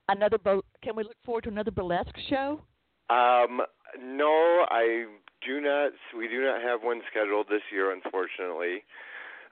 [0.10, 2.62] Another bo- can we look forward to another burlesque show?
[3.10, 3.62] Um,
[4.02, 5.06] no, I
[5.46, 5.92] do not.
[6.18, 8.84] We do not have one scheduled this year, unfortunately.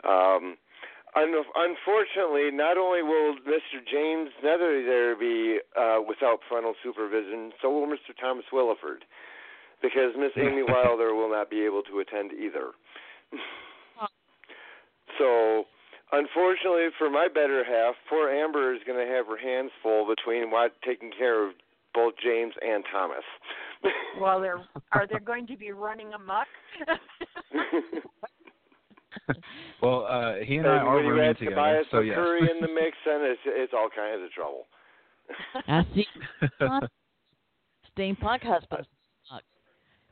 [0.03, 0.57] Um,
[1.15, 3.79] un- unfortunately, not only will Mr.
[3.89, 8.15] James Neathery there be uh, without parental supervision, so will Mr.
[8.19, 9.03] Thomas Williford,
[9.81, 12.71] because Miss Amy Wilder will not be able to attend either.
[15.17, 15.65] so,
[16.11, 20.51] unfortunately for my better half, poor Amber is going to have her hands full between
[20.51, 21.53] what taking care of
[21.93, 23.23] both James and Thomas.
[24.19, 26.47] Well, they're are they going to be running amok?
[29.81, 32.17] Well, uh, he and I and are when you rooming add together, Tobias so yes.
[32.17, 34.67] McCurry in the mix, then it's it's all kinds of trouble.
[35.67, 36.05] I see.
[37.97, 38.87] Steampunk husbands.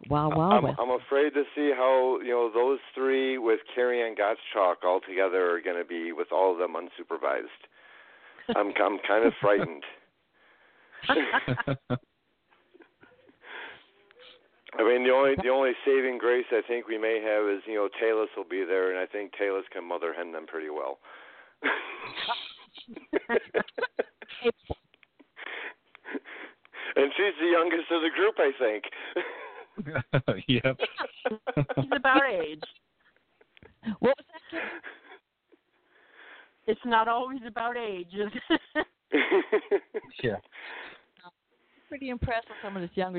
[0.08, 0.76] Wow, wow, I'm, wow.
[0.80, 5.52] I'm afraid to see how you know those three with Carrie Ann Gottschalk all together
[5.52, 8.56] are going to be with all of them unsupervised.
[8.56, 9.84] I'm I'm kind of frightened.
[14.78, 17.76] I mean, the only the only saving grace I think we may have is you
[17.76, 21.00] know Talus will be there, and I think Talus can mother hen them pretty well.
[26.96, 28.84] and she's the youngest of the group, I think.
[30.48, 30.78] yep.
[31.76, 32.64] He's about age.
[34.00, 34.42] What was that?
[34.52, 34.82] Karen?
[36.68, 38.14] It's not always about age.
[38.14, 38.86] is it?
[40.24, 40.36] yeah.
[41.88, 43.19] Pretty impressed with some of this younger.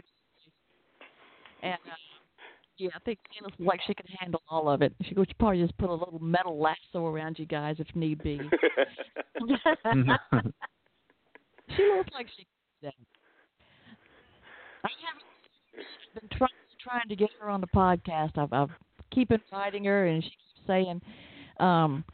[2.81, 4.95] Yeah, I think Candace looks like she can handle all of it.
[5.07, 8.23] She goes, she probably just put a little metal lasso around you guys if need
[8.23, 8.41] be.
[11.77, 12.47] She looks like she can
[12.83, 12.95] do that.
[14.85, 16.51] I haven't been trying
[16.83, 18.37] trying to get her on the podcast.
[18.37, 18.71] I've I've
[19.13, 21.01] keep inviting her, and she keeps saying,
[21.61, 22.05] um,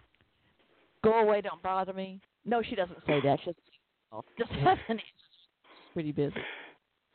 [1.02, 3.38] "Go away, don't bother me." No, she doesn't say that.
[3.44, 5.00] She just just hasn't.
[5.94, 6.34] Pretty busy.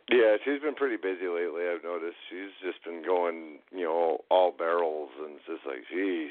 [0.10, 1.64] Yeah, she's been pretty busy lately.
[1.68, 6.30] I've noticed she's just been going, you know, all barrels, and it's just like, jeez.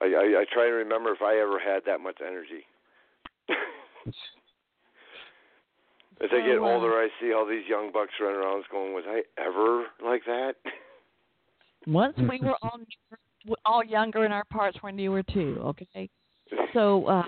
[0.00, 2.66] I, I I try to remember if I ever had that much energy.
[6.20, 9.04] As I get Oh, older, I see all these young bucks running around, going, "Was
[9.06, 10.54] I ever like that?"
[11.86, 12.78] Once we were all
[13.64, 15.58] all younger, and our parts were newer too.
[15.60, 16.08] Okay,
[16.72, 17.06] so.
[17.06, 17.24] uh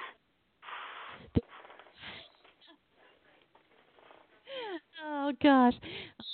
[5.26, 5.74] Oh gosh,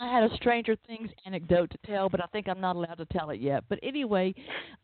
[0.03, 3.07] I had a Stranger Things anecdote to tell, but I think I'm not allowed to
[3.07, 3.65] tell it yet.
[3.71, 4.35] But anyway,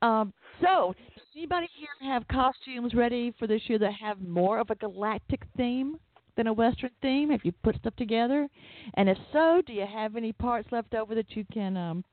[0.01, 4.71] um, so does anybody here have costumes ready for this year that have more of
[4.71, 5.99] a galactic theme
[6.39, 7.29] than a Western theme?
[7.29, 8.49] Have you put stuff together?
[8.95, 12.05] And if so, do you have any parts left over that you can um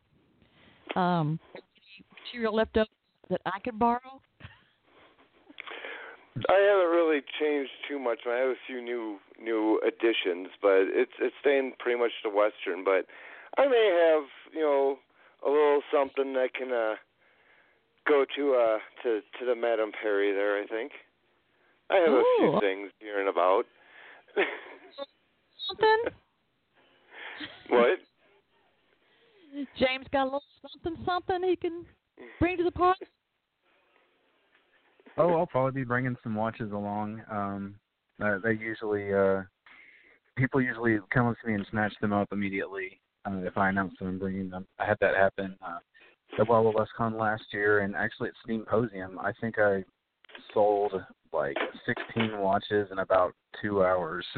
[1.02, 1.40] um
[2.12, 2.90] material left over
[3.30, 4.20] that I could borrow?
[6.36, 8.20] I haven't really changed too much.
[8.28, 12.84] I have a few new new additions, but it's it's staying pretty much the western.
[12.84, 13.06] But
[13.58, 14.98] I may have you know
[15.46, 16.96] a little something that can uh
[18.08, 20.62] go to uh to to the Madame Perry there.
[20.62, 20.92] I think
[21.90, 23.64] I have a few things here and about.
[25.70, 26.04] Something?
[27.70, 28.00] what?
[29.80, 31.86] James got a little something something he can
[32.40, 33.06] bring to the party?
[35.18, 37.22] Oh, I'll probably be bringing some watches along.
[37.32, 37.76] Um,
[38.22, 39.44] uh, they usually, uh,
[40.38, 43.94] people usually come up to me and snatch them up immediately uh, if I announce
[44.00, 44.66] them and bringing them.
[44.80, 45.80] I had that happen uh,
[46.40, 49.84] at Wawa WestCon last year, and actually at Steamposium, I think I
[50.54, 50.94] sold
[51.34, 54.26] like 16 watches in about two hours.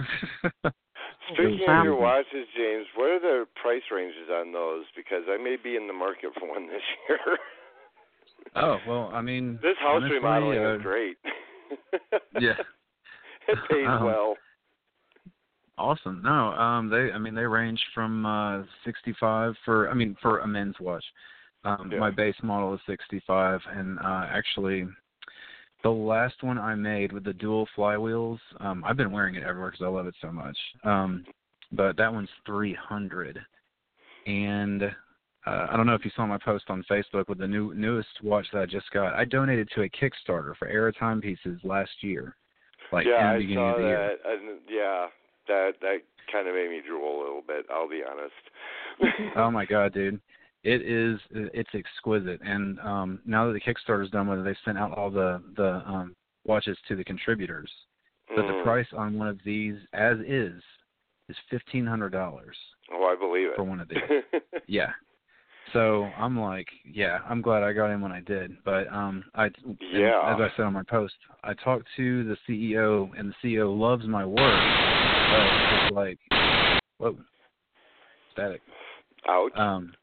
[1.34, 4.86] Speaking of your watches, James, what are the price ranges on those?
[4.96, 7.38] Because I may be in the market for one this year.
[8.56, 11.18] Oh well, I mean, this house honestly, remodeling uh, is great.
[12.40, 12.54] Yeah.
[13.48, 14.36] it pays Um, well.
[15.78, 16.22] Awesome.
[16.24, 20.48] No, um they I mean they range from uh 65 for I mean for a
[20.48, 21.04] men's watch.
[21.64, 22.00] Um Yeah.
[22.00, 24.88] my base model is 65 and uh actually
[25.84, 29.72] the last one I made with the dual flywheels, um I've been wearing it everywhere
[29.72, 30.58] cuz I love it so much.
[30.84, 31.26] Um
[31.72, 33.46] but that one's 300.
[34.26, 34.96] And
[35.48, 38.10] uh, I don't know if you saw my post on Facebook with the new newest
[38.24, 39.14] watch that I just got.
[39.14, 42.36] I donated to a Kickstarter for Era timepieces last year.
[42.92, 44.12] Like yeah, in the I beginning saw of the year.
[44.24, 44.30] that.
[44.32, 45.06] And yeah,
[45.48, 45.98] that that
[46.32, 47.66] kind of made me drool a little bit.
[47.74, 49.34] I'll be honest.
[49.38, 50.20] oh my god, dude.
[50.64, 54.78] It is it's exquisite and um now that the Kickstarter's done with it, they sent
[54.78, 57.72] out all the the um watches to the contributors.
[58.36, 58.64] But the Mm.
[58.64, 60.62] price on one of these as is
[61.30, 62.58] is fifteen hundred dollars
[62.92, 63.56] Oh, I believe it.
[63.56, 64.00] for one of these.
[64.68, 64.92] yeah.
[65.74, 68.58] So I'm like, yeah, I'm glad I got in when I did.
[68.64, 69.46] But um I
[69.82, 70.36] Yeah.
[70.36, 74.06] as I said on my post, I talked to the CEO and the CEO loves
[74.06, 74.62] my work.
[75.30, 76.20] But it's like
[76.98, 77.18] whoa.
[78.34, 78.62] Static.
[79.28, 79.58] Ouch.
[79.58, 79.94] Um,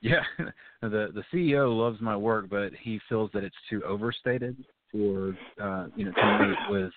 [0.00, 0.22] yeah,
[0.82, 4.56] the the CEO loves my work, but he feels that it's too overstated
[4.92, 6.92] for uh, you know to meet with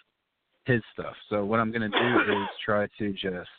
[0.65, 1.15] his stuff.
[1.29, 3.49] So what I'm going to do is try to just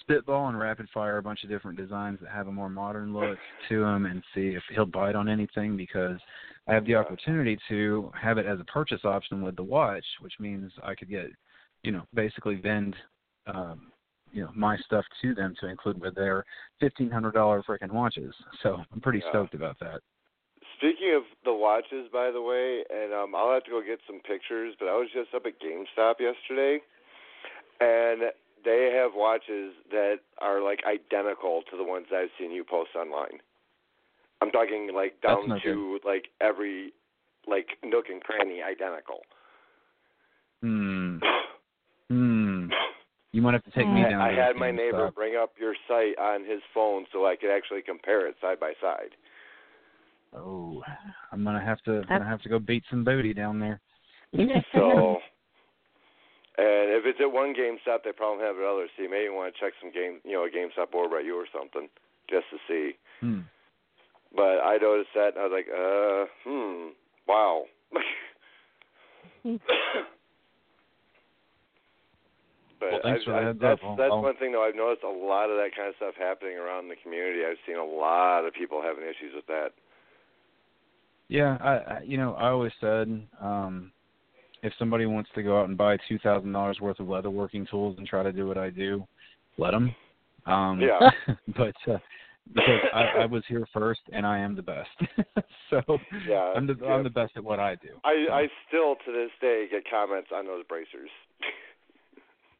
[0.00, 3.38] spitball and rapid fire a bunch of different designs that have a more modern look
[3.68, 6.18] to them and see if he'll bite on anything because
[6.68, 10.34] I have the opportunity to have it as a purchase option with the watch, which
[10.38, 11.26] means I could get,
[11.82, 12.94] you know, basically vend
[13.46, 13.92] um,
[14.32, 16.44] you know my stuff to them to include with their
[16.80, 18.34] fifteen hundred dollar freaking watches.
[18.62, 19.30] So I'm pretty Yeah.
[19.30, 20.02] stoked about that.
[20.76, 24.20] Speaking of the watches, by the way, and um, I'll have to go get some
[24.20, 26.82] pictures, but I was just up at GameStop yesterday,
[27.80, 28.32] and
[28.66, 33.38] they have watches that are like identical to the ones I've seen you post online.
[34.42, 36.92] I'm talking like down no to like every
[37.46, 39.20] like nook and cranny identical.
[40.60, 41.18] Hmm.
[42.08, 42.68] Hmm.
[43.32, 44.22] You might have to take me I, down.
[44.22, 45.14] I to had my neighbor GameStop.
[45.16, 48.74] bring up your site on his phone so I could actually compare it side by
[48.80, 49.10] side.
[50.32, 50.82] Oh,
[51.32, 52.02] I'm gonna have to.
[52.08, 53.80] I'm gonna have to go beat some booty down there.
[54.72, 55.18] So,
[56.58, 58.90] and if it's at one GameStop, they probably have it at others.
[58.96, 61.36] So you may want to check some game, you know, a GameStop over at you
[61.36, 61.88] or something,
[62.28, 62.92] just to see.
[63.20, 63.40] Hmm.
[64.34, 66.88] But I noticed that, and I was like, uh, hmm,
[67.28, 67.64] wow.
[72.80, 73.96] but Well, thanks I've, for I've, heads that's up.
[73.96, 74.64] That's I'll- one thing though.
[74.64, 77.40] I've noticed a lot of that kind of stuff happening around the community.
[77.44, 79.70] I've seen a lot of people having issues with that.
[81.28, 83.08] Yeah, I, I you know I always said
[83.40, 83.92] um
[84.62, 87.96] if somebody wants to go out and buy two thousand dollars worth of leatherworking tools
[87.98, 89.06] and try to do what I do,
[89.58, 89.94] let them.
[90.46, 91.10] Um, Yeah.
[91.56, 91.98] but uh,
[92.54, 94.90] because I, I was here first and I am the best,
[95.70, 95.82] so
[96.28, 96.88] Yeah, I'm the yeah.
[96.88, 97.88] I'm the best at what I do.
[98.04, 101.10] I So, I still to this day get comments on those bracers.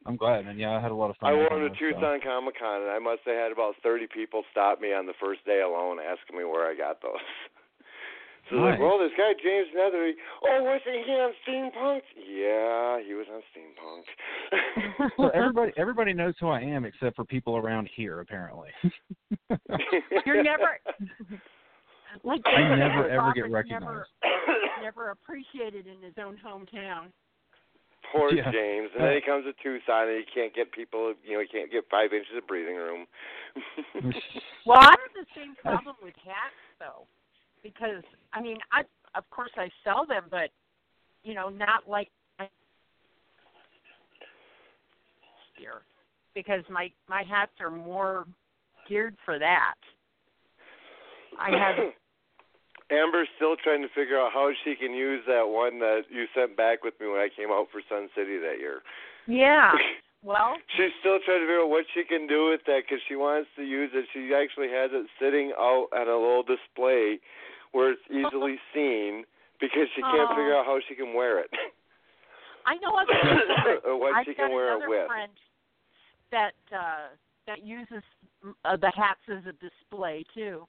[0.05, 1.31] I'm glad, and yeah, I had a lot of fun.
[1.31, 2.23] I wore to those, so.
[2.23, 5.43] Comic Con, and I must have had about 30 people stop me on the first
[5.43, 7.19] day alone asking me where I got those.
[8.49, 10.11] So it's like, well, this guy James Neathery.
[10.47, 12.01] Oh, wasn't he on Steampunk?
[12.15, 15.11] Yeah, he was on Steampunk.
[15.17, 18.69] so everybody everybody knows who I am except for people around here apparently.
[20.25, 20.79] You're never
[22.23, 23.83] like I never ever get recognized.
[23.83, 24.07] Never,
[24.81, 27.11] never appreciated in his own hometown.
[28.11, 28.49] Poor Yeah.
[28.51, 28.89] James.
[28.95, 31.69] And then he comes to Tucson and he can't get people, you know, he can't
[31.69, 33.05] get five inches of breathing room.
[34.65, 37.03] Well, I have the same problem with hats though,
[37.73, 38.03] because
[38.33, 38.81] I mean, I
[39.15, 40.49] of course I sell them, but
[41.23, 42.09] you know, not like
[45.57, 45.81] here,
[46.33, 48.25] because my my hats are more
[48.87, 49.75] geared for that.
[51.39, 51.75] I have
[52.91, 56.55] Amber's still trying to figure out how she can use that one that you sent
[56.55, 58.81] back with me when I came out for Sun City that year.
[59.27, 59.71] yeah.
[60.23, 63.15] Well, She's still trying to figure out what she can do with that because she
[63.15, 64.09] wants to use it.
[64.11, 67.19] She actually has it sitting out on a little display
[67.71, 69.23] where it's easily seen
[69.59, 70.35] because she can't Oh.
[70.35, 71.49] figure out how she can wear it.
[72.65, 75.07] I know other people or what I've she can wear it another with.
[75.07, 75.31] friend
[76.31, 77.07] that uh
[77.47, 78.03] that uses
[78.65, 80.67] uh, the hats as a display too.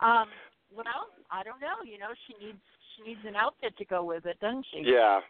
[0.00, 0.28] Um,
[0.74, 1.84] well, I don't know.
[1.84, 2.58] You know, she needs
[2.96, 4.82] she needs an outfit to go with it, doesn't she?
[4.86, 5.20] Yeah,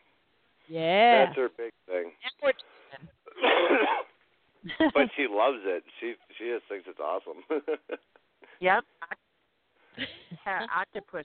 [0.68, 1.26] Yeah.
[1.26, 2.12] that's her big thing.
[4.94, 5.82] But she loves it.
[5.98, 7.42] She she just thinks it's awesome.
[8.60, 8.84] Yep.
[10.44, 11.24] Ha- Octopus.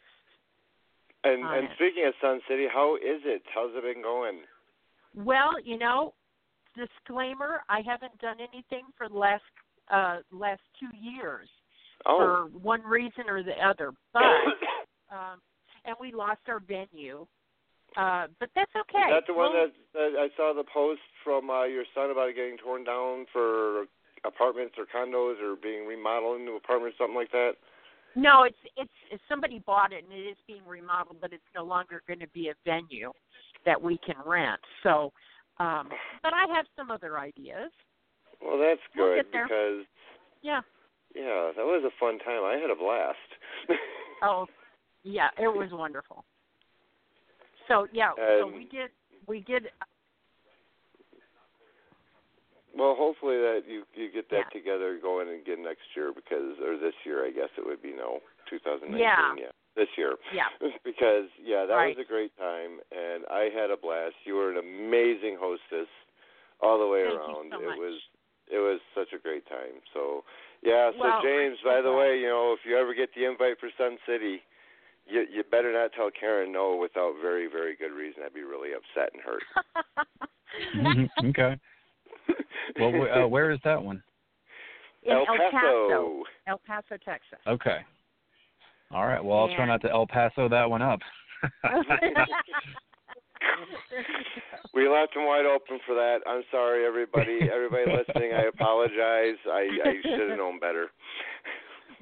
[1.23, 1.71] and On and it.
[1.75, 3.43] speaking of Sun City, how is it?
[3.53, 4.39] How's it been going?
[5.15, 6.13] Well, you know,
[6.75, 9.43] disclaimer: I haven't done anything for the last
[9.91, 11.47] uh last two years
[12.05, 12.17] Oh,
[12.51, 13.91] for one reason or the other.
[14.13, 14.21] But
[15.11, 15.39] um,
[15.85, 17.25] and we lost our venue.
[17.95, 19.09] Uh, but that's okay.
[19.09, 22.11] is that the one We'll- that, that I saw the post from uh, your son
[22.11, 23.85] about it getting torn down for
[24.25, 27.53] apartments or condos or being remodeled into apartments, something like that?
[28.17, 31.63] No, it's it's it's somebody bought it and it is being remodeled, but it's no
[31.63, 33.11] longer going to be a venue
[33.63, 34.59] that we can rent.
[34.81, 35.13] So,
[35.59, 35.89] um,
[36.23, 37.69] but I have some other ideas.
[38.41, 39.85] Well, that's We'll good because
[40.41, 40.61] Yeah.
[41.13, 42.43] yeah, that was a fun time.
[42.43, 43.17] I had a blast.
[44.23, 44.47] Oh,
[45.03, 46.25] yeah, it was wonderful.
[47.67, 48.89] So yeah, so we did
[49.27, 49.67] we did
[52.77, 54.53] Well, hopefully that you you get that Yeah.
[54.53, 58.21] together going again next year because or this year I guess it would be no
[58.49, 59.51] 2019 Yeah.
[59.75, 60.47] this year yeah
[60.85, 61.97] because yeah that Right.
[61.97, 64.15] was a great time and I had a blast.
[64.25, 65.89] You were an amazing hostess
[66.61, 67.51] all the way Thank you around.
[67.51, 67.77] so it much.
[67.79, 67.97] was
[68.49, 69.81] it was such a great time.
[69.93, 70.23] So
[70.61, 73.59] yeah, so Well, James, by the way, you know if you ever get the invite
[73.59, 74.41] for Sun City.
[75.09, 78.23] You, you better not tell Karen no without very, very good reason.
[78.25, 79.41] I'd be really upset and hurt.
[81.29, 81.57] okay.
[82.79, 84.01] Well, wh- uh, where is that one?
[85.03, 86.23] in El El Paso, Paso.
[86.47, 87.39] El Paso, Texas.
[87.47, 87.77] Okay.
[88.91, 89.23] All right.
[89.23, 90.99] Well, I'll try not to El Paso that one up.
[94.73, 96.19] We left them wide open for that.
[96.27, 97.39] I'm sorry, everybody.
[97.53, 99.37] Everybody listening, I apologize.
[99.47, 100.87] I, I should have known better.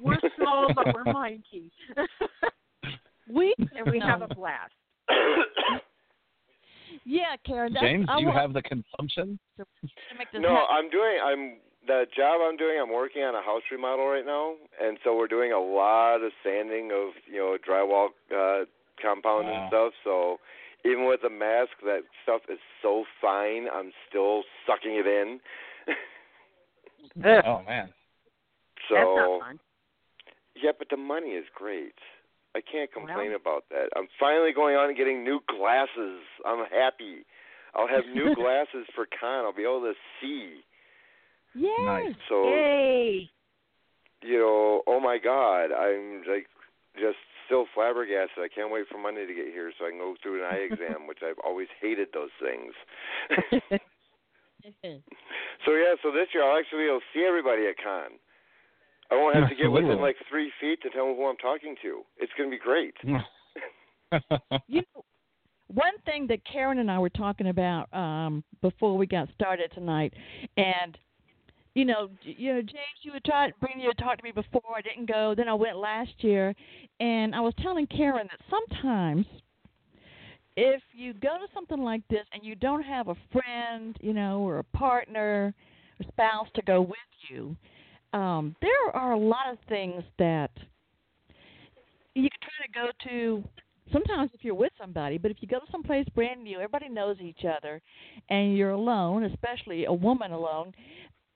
[0.00, 1.70] we're small, but we're mighty,
[3.28, 4.72] We and we have a blast.
[7.04, 7.72] yeah, Karen.
[7.72, 9.38] That's, James, do you want have the consumption?
[9.56, 9.64] to
[10.18, 10.66] make this no, happen.
[10.70, 11.18] I'm doing.
[11.24, 12.78] I'm the job I'm doing.
[12.80, 16.32] I'm working on a house remodel right now, and so we're doing a lot of
[16.42, 18.64] sanding of you know drywall uh,
[19.00, 19.92] compound and stuff.
[20.04, 20.38] So
[20.84, 23.66] even with a mask, that stuff is so fine.
[23.72, 25.40] I'm still sucking it in.
[27.24, 27.88] Oh man.
[28.90, 29.58] so That's not fun.
[30.62, 31.94] Yeah, but the money is great.
[32.56, 33.92] I can't complain about that.
[33.94, 36.24] I'm finally going on and getting new glasses.
[36.46, 37.28] I'm happy.
[37.74, 39.44] I'll have new glasses for con.
[39.44, 40.64] I'll be able to see.
[41.54, 41.84] Yay.
[41.84, 42.14] Nice.
[42.30, 43.28] So Yay!
[44.22, 46.48] you know, oh my God, I'm like
[46.96, 48.40] just still flabbergasted.
[48.40, 50.64] I can't wait for Monday to get here so I can go through an eye
[50.72, 52.72] exam, which I've always hated those things.
[55.64, 58.16] so yeah, so this year I'll actually be able to see everybody at con.
[59.10, 60.02] I won't have to get within Absolutely.
[60.02, 62.02] like three feet to tell me who I'm talking to.
[62.18, 62.94] It's going to be great.
[64.68, 65.04] You know,
[65.66, 70.14] one thing that Karen and I were talking about um, before we got started tonight,
[70.56, 70.96] and
[71.74, 74.62] you know, you know, James, you had tried bring you had talked to me before.
[74.76, 75.34] I didn't go.
[75.36, 76.54] Then I went last year,
[77.00, 79.26] and I was telling Karen that sometimes
[80.56, 84.40] if you go to something like this and you don't have a friend, you know,
[84.40, 85.52] or a partner
[86.00, 86.96] or spouse to go with
[87.28, 87.56] you,
[88.12, 90.50] um, there are a lot of things that
[92.14, 93.48] you can try to go to
[93.92, 97.16] sometimes if you're with somebody, but if you go to someplace brand new, everybody knows
[97.20, 97.80] each other,
[98.30, 100.72] and you're alone, especially a woman alone,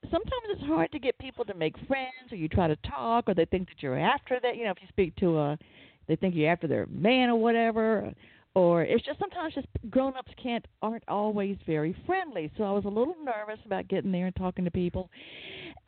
[0.05, 3.35] sometimes it's hard to get people to make friends, or you try to talk, or
[3.35, 4.57] they think that you're after that.
[4.57, 5.59] You know, if you speak to a
[6.11, 8.13] they think you're after their man or whatever
[8.55, 12.85] or it's just sometimes just grown ups can't aren't always very friendly so i was
[12.85, 15.09] a little nervous about getting there and talking to people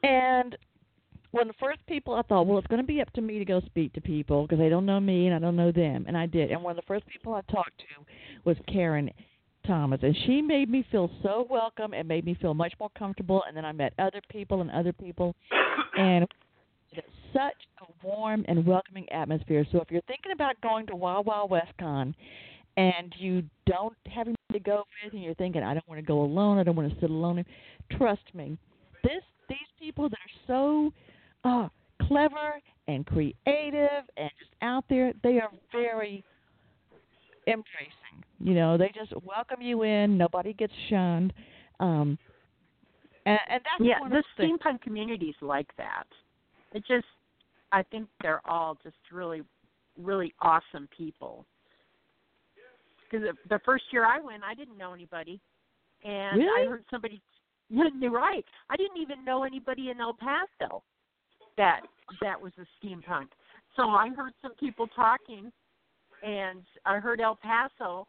[0.05, 0.57] and
[1.41, 3.45] of the first people I thought, well, it's going to be up to me to
[3.45, 6.17] go speak to people because they don't know me and I don't know them, and
[6.17, 6.51] I did.
[6.51, 8.05] And one of the first people I talked to
[8.45, 9.11] was Karen
[9.67, 13.43] Thomas, and she made me feel so welcome and made me feel much more comfortable.
[13.49, 15.35] And then I met other people and other people,
[15.97, 16.27] and
[16.93, 19.65] it's such a warm and welcoming atmosphere.
[19.73, 22.15] So if you're thinking about going to Wild Wild West Con
[22.77, 26.07] and you don't have anyone to go with, and you're thinking, I don't want to
[26.07, 27.45] go alone, I don't want to sit alone,
[27.97, 28.59] trust me,
[29.03, 30.93] this these people that are so
[31.45, 31.69] uh,
[32.07, 36.25] clever and creative and just out there, they are very
[37.47, 38.25] embracing.
[38.41, 40.17] You know, they just welcome you in.
[40.19, 41.33] Nobody gets shunned.
[41.81, 42.19] Um,
[43.27, 44.59] and, and that's yeah, the of the things.
[44.65, 46.05] steampunk community's like that.
[46.73, 47.07] It just,
[47.71, 49.43] I think they're all just really,
[50.01, 51.45] really awesome people.
[53.11, 55.39] Because the first year I went, I didn't know anybody,
[56.03, 56.67] and Really?
[56.67, 57.21] I heard somebody.
[57.69, 58.45] You're right.
[58.71, 60.83] I didn't even know anybody in El Paso
[61.57, 61.83] that
[62.21, 63.29] that was a steampunk.
[63.77, 65.51] So I heard some people talking,
[66.23, 68.07] and I heard El Paso,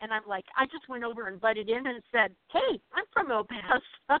[0.00, 3.30] and I'm like, I just went over and butted in and said, "Hey, I'm from
[3.30, 4.20] El Paso."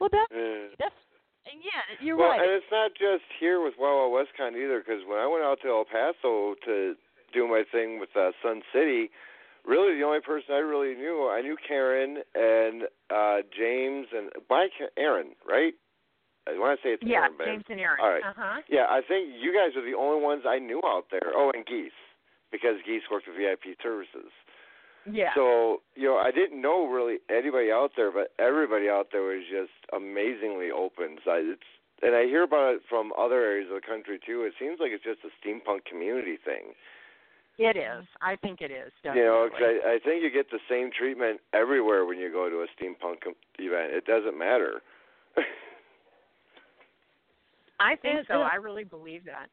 [0.00, 0.68] Well, that, Yeah.
[0.78, 0.94] that's
[1.50, 2.40] and yeah, you're well, right.
[2.40, 5.58] and it's not just here with Wild Wild WestCon either, because when I went out
[5.62, 6.94] to El Paso to
[7.32, 9.10] do my thing with uh, Sun City,
[9.64, 14.68] really the only person I really knew, I knew Karen and uh James and by
[14.96, 15.74] Aaron, right?
[16.48, 17.98] I want to say it's yeah, Aaron, but James and Aaron.
[18.02, 18.24] All right.
[18.24, 18.60] Uh huh.
[18.68, 21.32] yeah, I think you guys are the only ones I knew out there.
[21.34, 21.96] Oh, and Geese,
[22.50, 24.32] because Geese worked with VIP services.
[25.10, 25.32] Yeah.
[25.34, 29.44] So, you know, I didn't know really anybody out there, but everybody out there was
[29.48, 31.16] just amazingly open.
[31.24, 31.68] So it's
[32.02, 34.44] and I hear about it from other areas of the country too.
[34.44, 36.72] It seems like it's just a steampunk community thing.
[37.60, 38.06] It is.
[38.22, 38.90] I think it is.
[39.02, 39.20] Definitely.
[39.22, 42.48] You know, 'cause I, I think you get the same treatment everywhere when you go
[42.48, 43.18] to a steampunk
[43.58, 43.92] event.
[43.92, 44.80] It doesn't matter.
[47.80, 48.42] I think so.
[48.42, 49.48] I really believe that.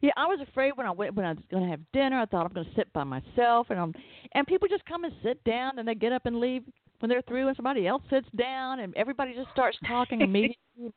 [0.00, 2.20] Yeah, I was afraid when I went when I was going to have dinner.
[2.20, 3.92] I thought I'm going to sit by myself, and um,
[4.32, 6.62] and people just come and sit down, and they get up and leave
[7.00, 10.56] when they're through, and somebody else sits down, and everybody just starts talking immediately.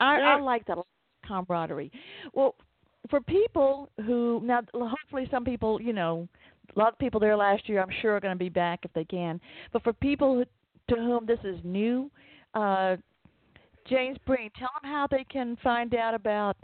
[0.00, 0.78] I I like that
[1.26, 1.92] camaraderie.
[2.32, 2.54] Well,
[3.08, 6.28] for people who now, hopefully, some people, you know,
[6.74, 8.92] a lot of people there last year, I'm sure, are going to be back if
[8.92, 9.40] they can.
[9.72, 10.44] But for people who,
[10.94, 12.10] to whom this is new,
[12.54, 12.96] uh,
[13.88, 16.56] James Breen, tell them how they can find out about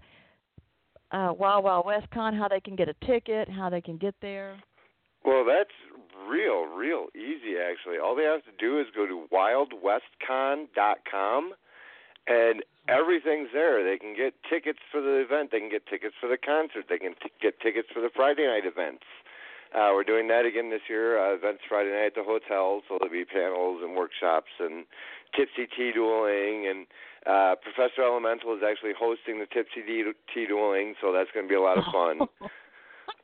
[1.12, 4.14] uh, Wild Wild West Con, how they can get a ticket, how they can get
[4.20, 4.56] there.
[5.24, 5.70] Well, that's
[6.28, 7.98] real, real easy actually.
[8.02, 11.52] All they have to do is go to wildwestcon.com
[12.26, 13.84] and everything's there.
[13.84, 16.98] They can get tickets for the event, they can get tickets for the concert, they
[16.98, 19.04] can t- get tickets for the Friday night events.
[19.74, 21.16] Uh, we're doing that again this year.
[21.16, 24.84] Uh, events Friday night at the hotel, so there'll be panels and workshops and
[25.34, 26.68] tipsy tea dueling.
[26.68, 26.84] And
[27.24, 31.48] uh, Professor Elemental is actually hosting the tipsy tea, tea dueling, so that's going to
[31.48, 32.28] be a lot of fun.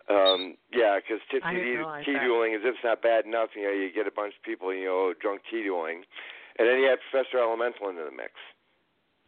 [0.08, 3.76] Um, yeah, because tipsy tea, tea dueling is if it's not bad enough, you know,
[3.76, 6.00] you get a bunch of people, you know, drunk tea dueling,
[6.58, 8.32] and then you have Professor Elemental into the mix.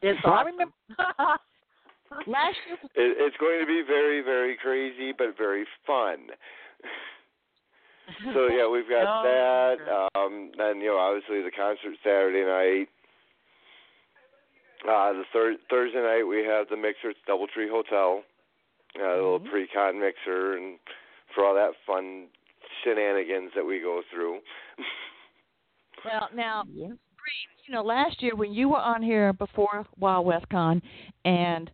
[0.03, 0.73] It's Well, I remember
[2.27, 2.79] last year.
[2.95, 6.29] It, it's going to be very, very crazy, but very fun.
[8.33, 10.19] so yeah, we've got Oh, that.
[10.19, 12.89] Um, then you know, obviously the concert Saturday night.
[14.89, 18.23] Uh, the thir- Thursday night we have the mixer at DoubleTree Hotel,
[18.99, 20.79] uh, a little pre-con mixer, and
[21.35, 22.29] for all that fun
[22.83, 24.39] shenanigans that we go through.
[26.03, 26.65] Well, now
[27.31, 27.67] Yeah.
[27.67, 30.83] you know, last year when you were on here before Wild West Con,
[31.25, 31.71] and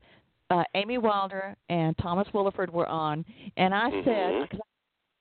[0.50, 3.24] uh, Amy Wilder and Thomas Willeford were on,
[3.56, 4.50] and I said, Mhm.
[4.50, 4.60] cause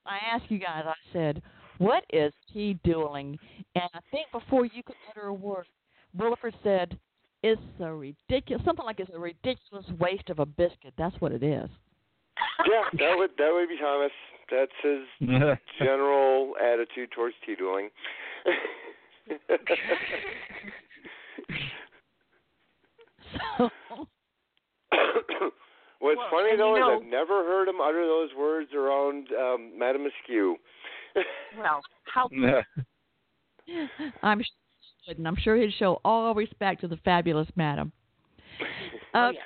[0.05, 1.41] I asked you guys, I said,
[1.79, 3.39] what is tea dueling?
[3.75, 5.65] And I think before you could utter a word,
[6.15, 6.97] Willeford said,
[7.43, 10.93] it's a ridiculous, something like it's a ridiculous waste of a biscuit.
[10.97, 11.69] That's what it is.
[12.69, 14.11] yeah, that would that would be Thomas.
[14.51, 15.03] That's his
[15.79, 17.89] general attitude towards tea dueling.
[23.57, 23.69] So,
[25.99, 29.27] What's Well, funny though you know- is I've never heard him utter those words around
[29.33, 30.57] um, Madame Askew.
[31.57, 31.79] Well,
[32.13, 32.27] how
[34.21, 37.93] I'm sure he would, and I'm sure he'd show all respect to the fabulous madam.
[39.13, 39.39] Oh, Uh, yeah.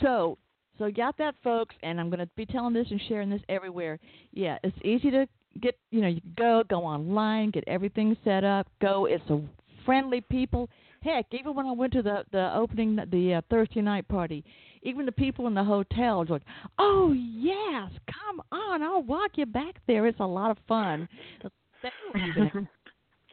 [0.00, 0.38] So,
[0.78, 3.42] so you got that, folks, and I'm going to be telling this and sharing this
[3.48, 3.98] everywhere.
[4.32, 5.26] Yeah, it's easy to
[5.56, 5.78] get.
[5.90, 8.68] You know, you can go, go online, get everything set up.
[8.80, 9.06] Go.
[9.06, 9.40] It's a
[9.84, 10.68] friendly people.
[11.02, 14.44] Heck, even when I went to the the opening the uh, Thursday night party,
[14.82, 16.42] even the people in the hotel was like,
[16.78, 20.06] "Oh yes, come on, I'll walk you back there.
[20.06, 21.08] It's a lot of fun."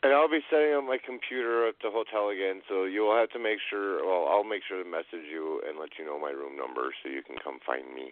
[0.03, 3.39] And I'll be setting up my computer at the hotel again, so you'll have to
[3.39, 4.05] make sure.
[4.05, 7.07] Well, I'll make sure to message you and let you know my room number so
[7.07, 8.11] you can come find me.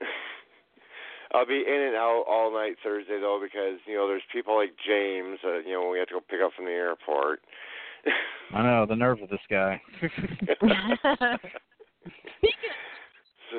[1.34, 4.72] I'll be in and out all night Thursday though because you know there's people like
[4.86, 5.38] James.
[5.42, 7.40] that you know we have to go pick up from the airport.
[8.54, 9.80] I know the nerve of this guy.
[13.50, 13.58] so,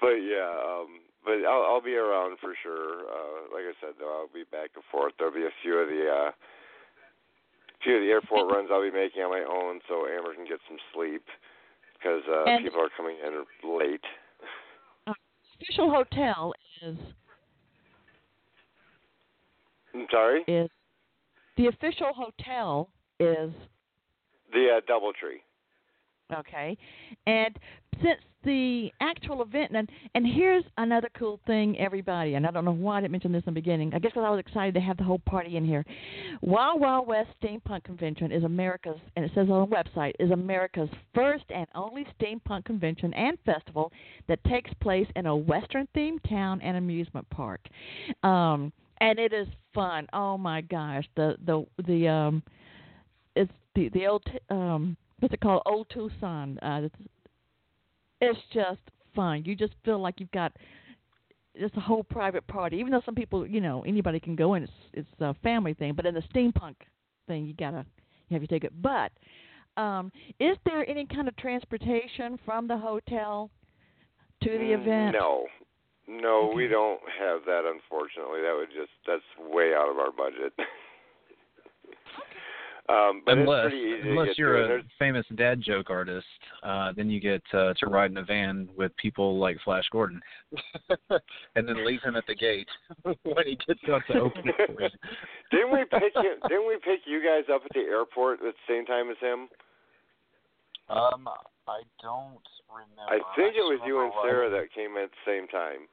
[0.00, 3.08] but yeah, um, but I'll I'll be around for sure.
[3.08, 5.14] Uh, like I said though, I'll be back and forth.
[5.18, 6.30] There'll be a few of the uh,
[7.82, 10.60] few of the airport runs I'll be making on my own, so Amber can get
[10.68, 11.24] some sleep
[11.96, 14.04] because uh, And- people are coming in late.
[15.06, 16.52] official hotel
[16.82, 16.96] is
[19.94, 20.68] I'm sorry, is
[21.56, 23.50] the official hotel is
[24.52, 26.38] the uh, DoubleTree.
[26.38, 26.76] okay,
[27.26, 27.58] and
[28.02, 32.72] since the actual event and and here's another cool thing, everybody, and I don't know
[32.72, 33.92] why I didn't mention this in the beginning.
[33.94, 35.84] I guess because I was excited to have the whole party in here.
[36.40, 40.88] Wild Wild West Steampunk Convention is America's, and it says on the website, is America's
[41.14, 43.92] first and only steampunk convention and festival
[44.28, 47.60] that takes place in a Western themed town and amusement park.
[48.22, 48.72] Um,
[49.02, 50.06] and it is fun.
[50.14, 52.42] Oh my gosh, the the the um,
[53.36, 55.62] it's the the old um, what's it called?
[55.66, 56.58] Old Tucson.
[56.62, 56.88] Uh,
[58.20, 58.80] it's, it's just
[59.14, 59.42] fun.
[59.44, 60.52] You just feel like you've got
[61.58, 62.76] just a whole private party.
[62.76, 64.62] Even though some people, you know, anybody can go in.
[64.64, 65.94] It's it's a family thing.
[65.94, 66.76] But in the steampunk
[67.26, 67.84] thing, you gotta
[68.28, 68.72] you have your ticket.
[68.80, 69.12] But
[69.80, 73.50] um, is there any kind of transportation from the hotel
[74.42, 75.16] to the event?
[75.18, 75.46] No,
[76.06, 77.62] no, we don't have that.
[77.64, 80.52] Unfortunately, that would just that's way out of our budget.
[82.88, 84.64] um, but unless it's pretty easy to unless get you're to.
[84.64, 86.26] a There's, famous dad joke artist,
[86.62, 90.20] uh, then you get uh, to ride in a van with people like Flash Gordon,
[91.10, 92.68] and then leave him at the gate
[93.02, 94.88] when he gets out to open it for you.
[95.50, 98.64] didn't we pick him, Didn't we pick you guys up at the airport at the
[98.68, 99.48] same time as him?
[100.88, 101.28] Um,
[101.68, 102.40] I don't
[102.72, 103.12] remember.
[103.12, 105.84] I think it was you and Sara riding- that came at the same time.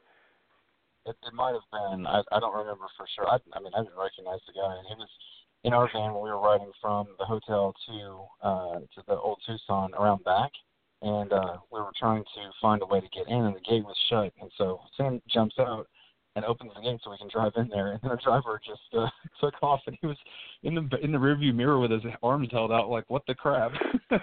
[1.06, 2.08] It, it might have been.
[2.08, 3.28] I I don't remember for sure.
[3.30, 4.74] I I mean I didn't recognize the guy.
[4.74, 5.12] And he was
[5.66, 9.40] in our van when we were riding from the hotel to uh to the old
[9.46, 10.52] Tucson around back,
[11.02, 13.84] and uh we were trying to find a way to get in, and the gate
[13.84, 14.32] was shut.
[14.40, 15.88] And so Sam jumps out
[16.36, 17.94] and opens the gate so we can drive in there.
[17.94, 19.08] And then the driver just uh,
[19.42, 20.18] took off, and he was
[20.64, 23.72] in the in the rearview mirror with his arms held out, like what the crap.
[24.12, 24.22] and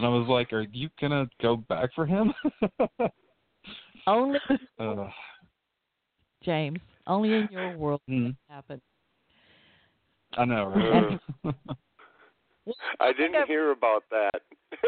[0.00, 2.34] I was like, "Are you gonna go back for him?"
[4.06, 4.38] Only
[4.78, 5.08] uh,
[6.44, 6.78] James.
[7.06, 8.80] Only in your world mm, happen.
[10.36, 11.54] I know, right?
[13.00, 14.42] I didn't hear about that.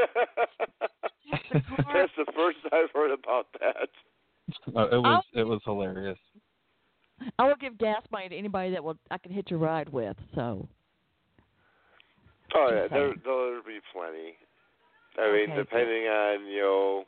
[1.95, 3.89] That's the first I've heard about that.
[4.77, 6.19] Uh, it was it was hilarious.
[7.39, 10.17] I will give gas money to anybody that will I can hitch a ride with.
[10.35, 10.69] So
[12.55, 14.35] Oh yeah, Just there there'll be plenty.
[15.19, 17.05] I mean, Okay, depending on you know,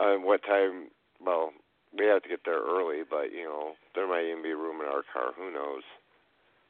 [0.00, 0.88] on what time.
[1.24, 1.50] Well,
[1.98, 4.86] we have to get there early, but you know, there might even be room in
[4.86, 5.32] our car.
[5.36, 5.82] Who knows?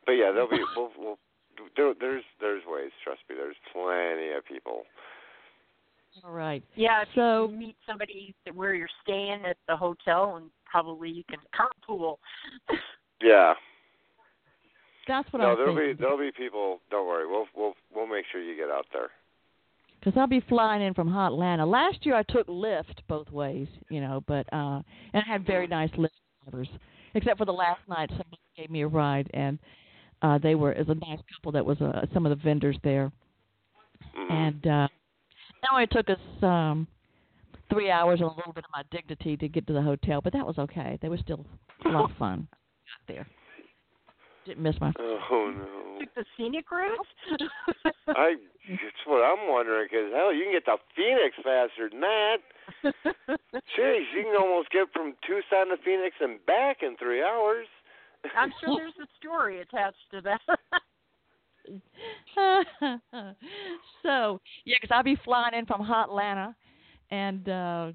[0.07, 0.63] But yeah, there'll be.
[0.77, 1.19] we'll, we'll,
[1.77, 2.91] there, there's there's ways.
[3.05, 3.37] Trust me.
[3.37, 4.83] There's plenty of people.
[6.25, 6.63] all right.
[6.75, 11.11] Yeah, if So- you meet somebody that where you're staying at the hotel, and probably
[11.11, 12.17] you can carpool.
[13.23, 13.55] Yeah.
[15.09, 16.81] That's what no, I'm there'll be there'll be people.
[16.91, 17.27] Don't worry.
[17.27, 19.09] We'll we'll we'll make sure you get out there.
[20.07, 21.67] Because I'll be flying in from Hotlanta.
[21.69, 24.81] Last year I took Lyft both ways, you know, but uh
[25.13, 26.11] and I had very nice Lyft
[26.45, 26.69] drivers.
[27.15, 29.59] Except for the last night somebody gave me a ride and
[30.23, 32.77] uh they were it was a nice couple that was uh, some of the vendors
[32.85, 33.11] there.
[34.17, 34.31] Mhm.
[34.31, 34.89] And uh
[35.61, 36.87] it only took us um
[37.69, 40.33] three hours and a little bit of my dignity to get to the hotel, but
[40.35, 41.01] that was okay.
[41.03, 41.45] They were still
[41.85, 42.47] a lot of fun.
[43.09, 43.27] Got there.
[44.47, 45.99] Didn't miss my Oh no.
[45.99, 46.99] Took the scenic route.
[48.09, 48.37] I.
[48.69, 49.89] That's what I'm wondering.
[49.91, 52.37] Because hell, you can get to Phoenix faster than that.
[53.77, 57.67] Jeez, you can almost get from Tucson to Phoenix and back in three hours.
[58.37, 60.41] I'm sure there's a story attached to that.
[64.03, 66.55] so yeah, 'cause I'll be flying in from Hotlanta,
[67.11, 67.93] and uh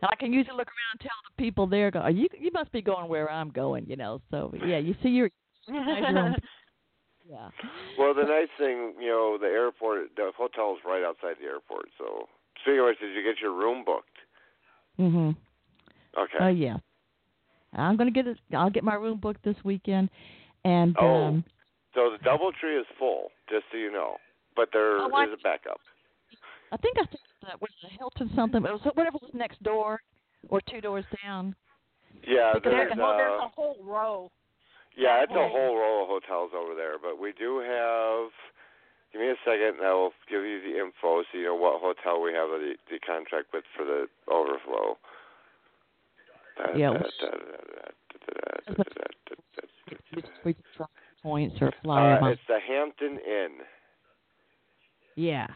[0.00, 2.72] and I can usually look around and tell the people there, go, you you must
[2.72, 4.20] be going where I'm going, you know.
[4.30, 5.30] So yeah, you see your
[7.28, 7.48] yeah.
[7.98, 11.86] Well, the nice thing, you know, the airport, the hotel's right outside the airport.
[11.98, 12.26] So,
[12.62, 14.08] speaking of which, did you get your room booked?
[14.98, 15.30] Mm-hmm.
[16.20, 16.38] Okay.
[16.40, 16.76] Oh yeah.
[17.74, 18.38] I'm gonna get it.
[18.54, 20.10] I'll get my room booked this weekend,
[20.64, 21.06] and Oh.
[21.26, 21.44] um,
[21.94, 24.16] So the DoubleTree is full, just so you know.
[24.56, 25.80] But there Oh, is I- a backup.
[26.72, 28.64] I think I think that was the Hilton something.
[28.64, 30.00] It was whatever was next door
[30.48, 31.54] or two doors down.
[32.26, 34.30] Yeah, Because there's There's, well, there's uh, a whole row.
[34.96, 38.30] Yeah, it's a whole row of hotels over there, but we do have.
[39.12, 41.80] Give me a second, and I will give you the info so you know what
[41.80, 44.96] hotel we have the, the contract with for the overflow.
[46.76, 46.94] Yeah.
[51.22, 52.22] Points or flyer.
[52.22, 53.58] Uh, it's the Hampton Inn.
[55.14, 55.46] Yeah.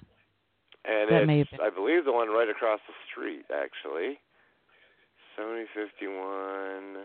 [0.84, 4.20] And that it's, I believe, the one right across the street, actually.
[5.36, 7.04] 7051.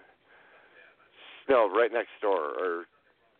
[1.51, 2.85] No, right next door or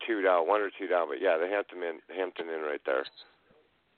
[0.06, 1.08] two down, one or two down.
[1.08, 3.06] But yeah, the Hampton Inn, Hampton Inn right there.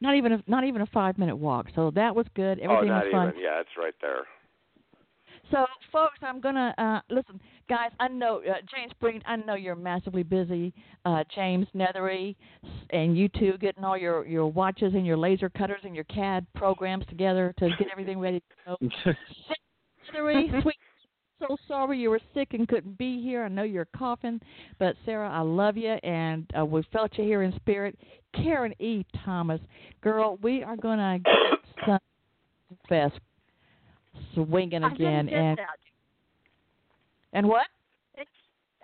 [0.02, 1.68] Not even a not even a five minute walk.
[1.74, 2.60] So that was good.
[2.62, 3.28] oh, Everything not was fun.
[3.30, 3.42] even.
[3.42, 4.26] Yeah, it's right there.
[5.52, 7.92] So, folks, I'm gonna uh, listen, guys.
[8.00, 9.22] I know uh, James Breen.
[9.26, 10.74] I know you're massively busy,
[11.06, 12.36] uh, James Neathery,
[12.92, 16.46] and you two getting all your your watches and your laser cutters and your CAD
[16.56, 18.78] programs together to get everything ready to go.
[20.14, 20.76] Neathery, sweet.
[21.48, 23.44] So sorry you were sick and couldn't be here.
[23.44, 24.40] I know you're coughing,
[24.80, 27.98] but Sara, I love you, and uh, we felt you here in spirit.
[28.34, 29.06] Karen E.
[29.26, 29.60] Thomas,
[30.02, 32.00] girl, we are gonna get
[32.90, 33.12] Sunfest
[34.34, 35.78] swinging again, and that.
[37.34, 37.68] and what?
[38.16, 38.30] It's,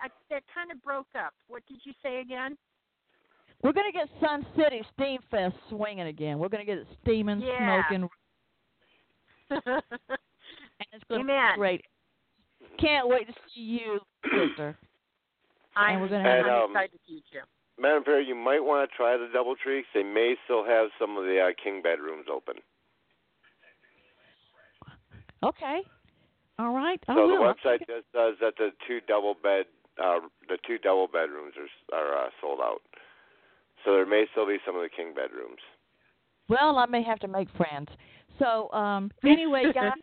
[0.02, 1.34] I, that kind of broke up.
[1.48, 2.58] What did you say again?
[3.64, 6.40] We're gonna get Sun City Steam Fest swinging again.
[6.40, 7.84] We're gonna get it steaming, Yeah.
[7.90, 8.10] smoking,
[9.66, 9.82] and
[10.94, 11.54] it's gonna Amen.
[11.54, 11.86] be great.
[12.80, 14.00] Can't wait to see you,
[14.32, 14.78] sister.
[15.76, 17.42] I'm, we're gonna have- I'm And, um, excited to see you.
[17.80, 19.82] Madame Perry, you might want to try the DoubleTree.
[19.84, 22.56] 'cause They may still have some of the uh, king bedrooms open.
[25.44, 25.82] Okay.
[26.58, 27.00] All right.
[27.08, 27.44] I so the will.
[27.44, 29.66] I'll website just says that the two double bed,
[30.04, 30.20] uh,
[30.50, 31.54] the two double bedrooms
[31.92, 32.82] are are uh, sold out.
[33.86, 35.62] So there may still be some of the king bedrooms.
[36.50, 37.88] Well, I may have to make friends.
[38.40, 39.94] So, um, anyway, guys.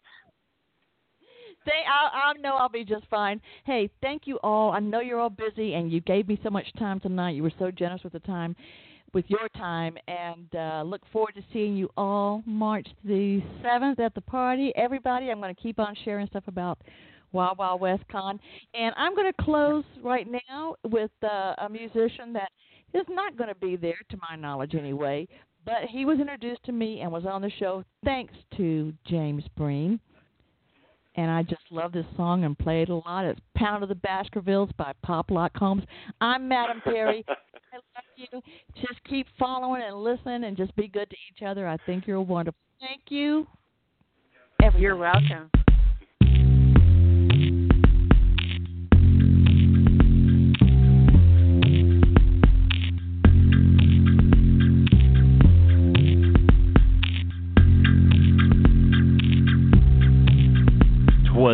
[1.73, 3.41] I, I know I'll be just fine.
[3.65, 4.73] Hey, thank you all.
[4.73, 7.31] I know you're all busy, and you gave me so much time tonight.
[7.31, 8.55] You were so generous with the time,
[9.13, 14.15] with your time, and uh, look forward to seeing you all March the seventh at
[14.15, 14.73] the party.
[14.77, 16.79] Everybody, I'm going to keep on sharing stuff about
[17.33, 18.39] Wild Wild West Con,
[18.75, 22.51] and I'm going to close right now with uh, a musician that
[22.95, 25.29] is not going to be there, to my knowledge, anyway.
[25.65, 29.99] But he was introduced to me and was on the show thanks to James Breen
[31.17, 33.25] and I just love this song and play it a lot.
[33.25, 35.85] It's Pound of the Baskervilles by Pop Lock Holmes.
[36.21, 37.25] I'm Madame Perry.
[37.29, 38.41] I love you.
[38.81, 41.67] Just keep following and listening and just be good to each other.
[41.67, 42.59] I think you're wonderful.
[42.81, 43.47] Thank you.
[44.63, 44.83] Everybody.
[44.83, 45.51] You're welcome.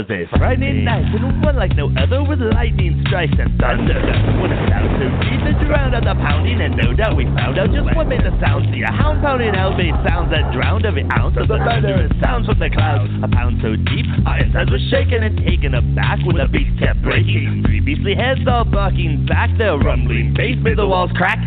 [0.06, 3.94] Twas a Friday night and one like no other with lightning strikes and thunder.
[4.40, 7.58] When it sounds so deep it drowned out the pounding and no doubt we found
[7.58, 8.66] out just what made the sound.
[8.72, 12.46] See a hound pounding out made sounds that drowned every ounce of the thunderous sounds
[12.46, 13.10] from the clouds.
[13.22, 17.02] A pound so deep our insides were shaking and taken aback when the beast kept
[17.02, 17.62] breaking.
[17.66, 21.38] Three beastly heads all bucking back, their rumbling bass made the walls crack.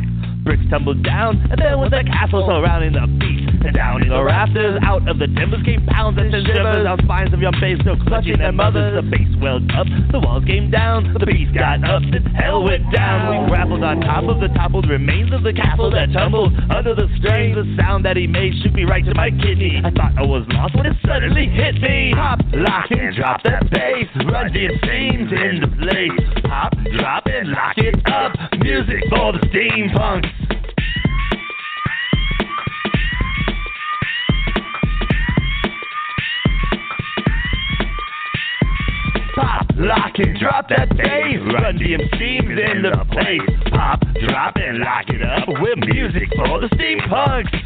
[0.45, 4.21] Bricks tumbled down, and then with the castle surrounding the beast, and down in the
[4.21, 7.97] rafters, out of the timbers came pounds and shivers down spines of young babes still
[8.05, 8.93] clutching their mothers.
[8.93, 12.85] The base welled up, the walls came down, the beast got up, and hell went
[12.93, 13.41] down.
[13.41, 17.09] We grappled on top of the toppled remains of the castle that tumbled under the
[17.17, 17.57] strain.
[17.57, 19.81] The sound that he made shook me right to my kidney.
[19.81, 22.13] I thought I was lost when it suddenly hit me.
[22.13, 24.05] Pop, lock, and drop that bass.
[24.29, 26.21] Run the seams into place.
[26.45, 26.69] Pop,
[27.01, 28.37] drop, and lock it up.
[28.61, 30.34] Music for the steampunks.
[39.35, 41.39] Pop, lock, and drop that bass.
[41.53, 43.71] Run DMC's in the place.
[43.71, 47.65] Pop, drop, and lock it up with music for the steampunks.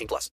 [0.01, 0.29] 18 plus.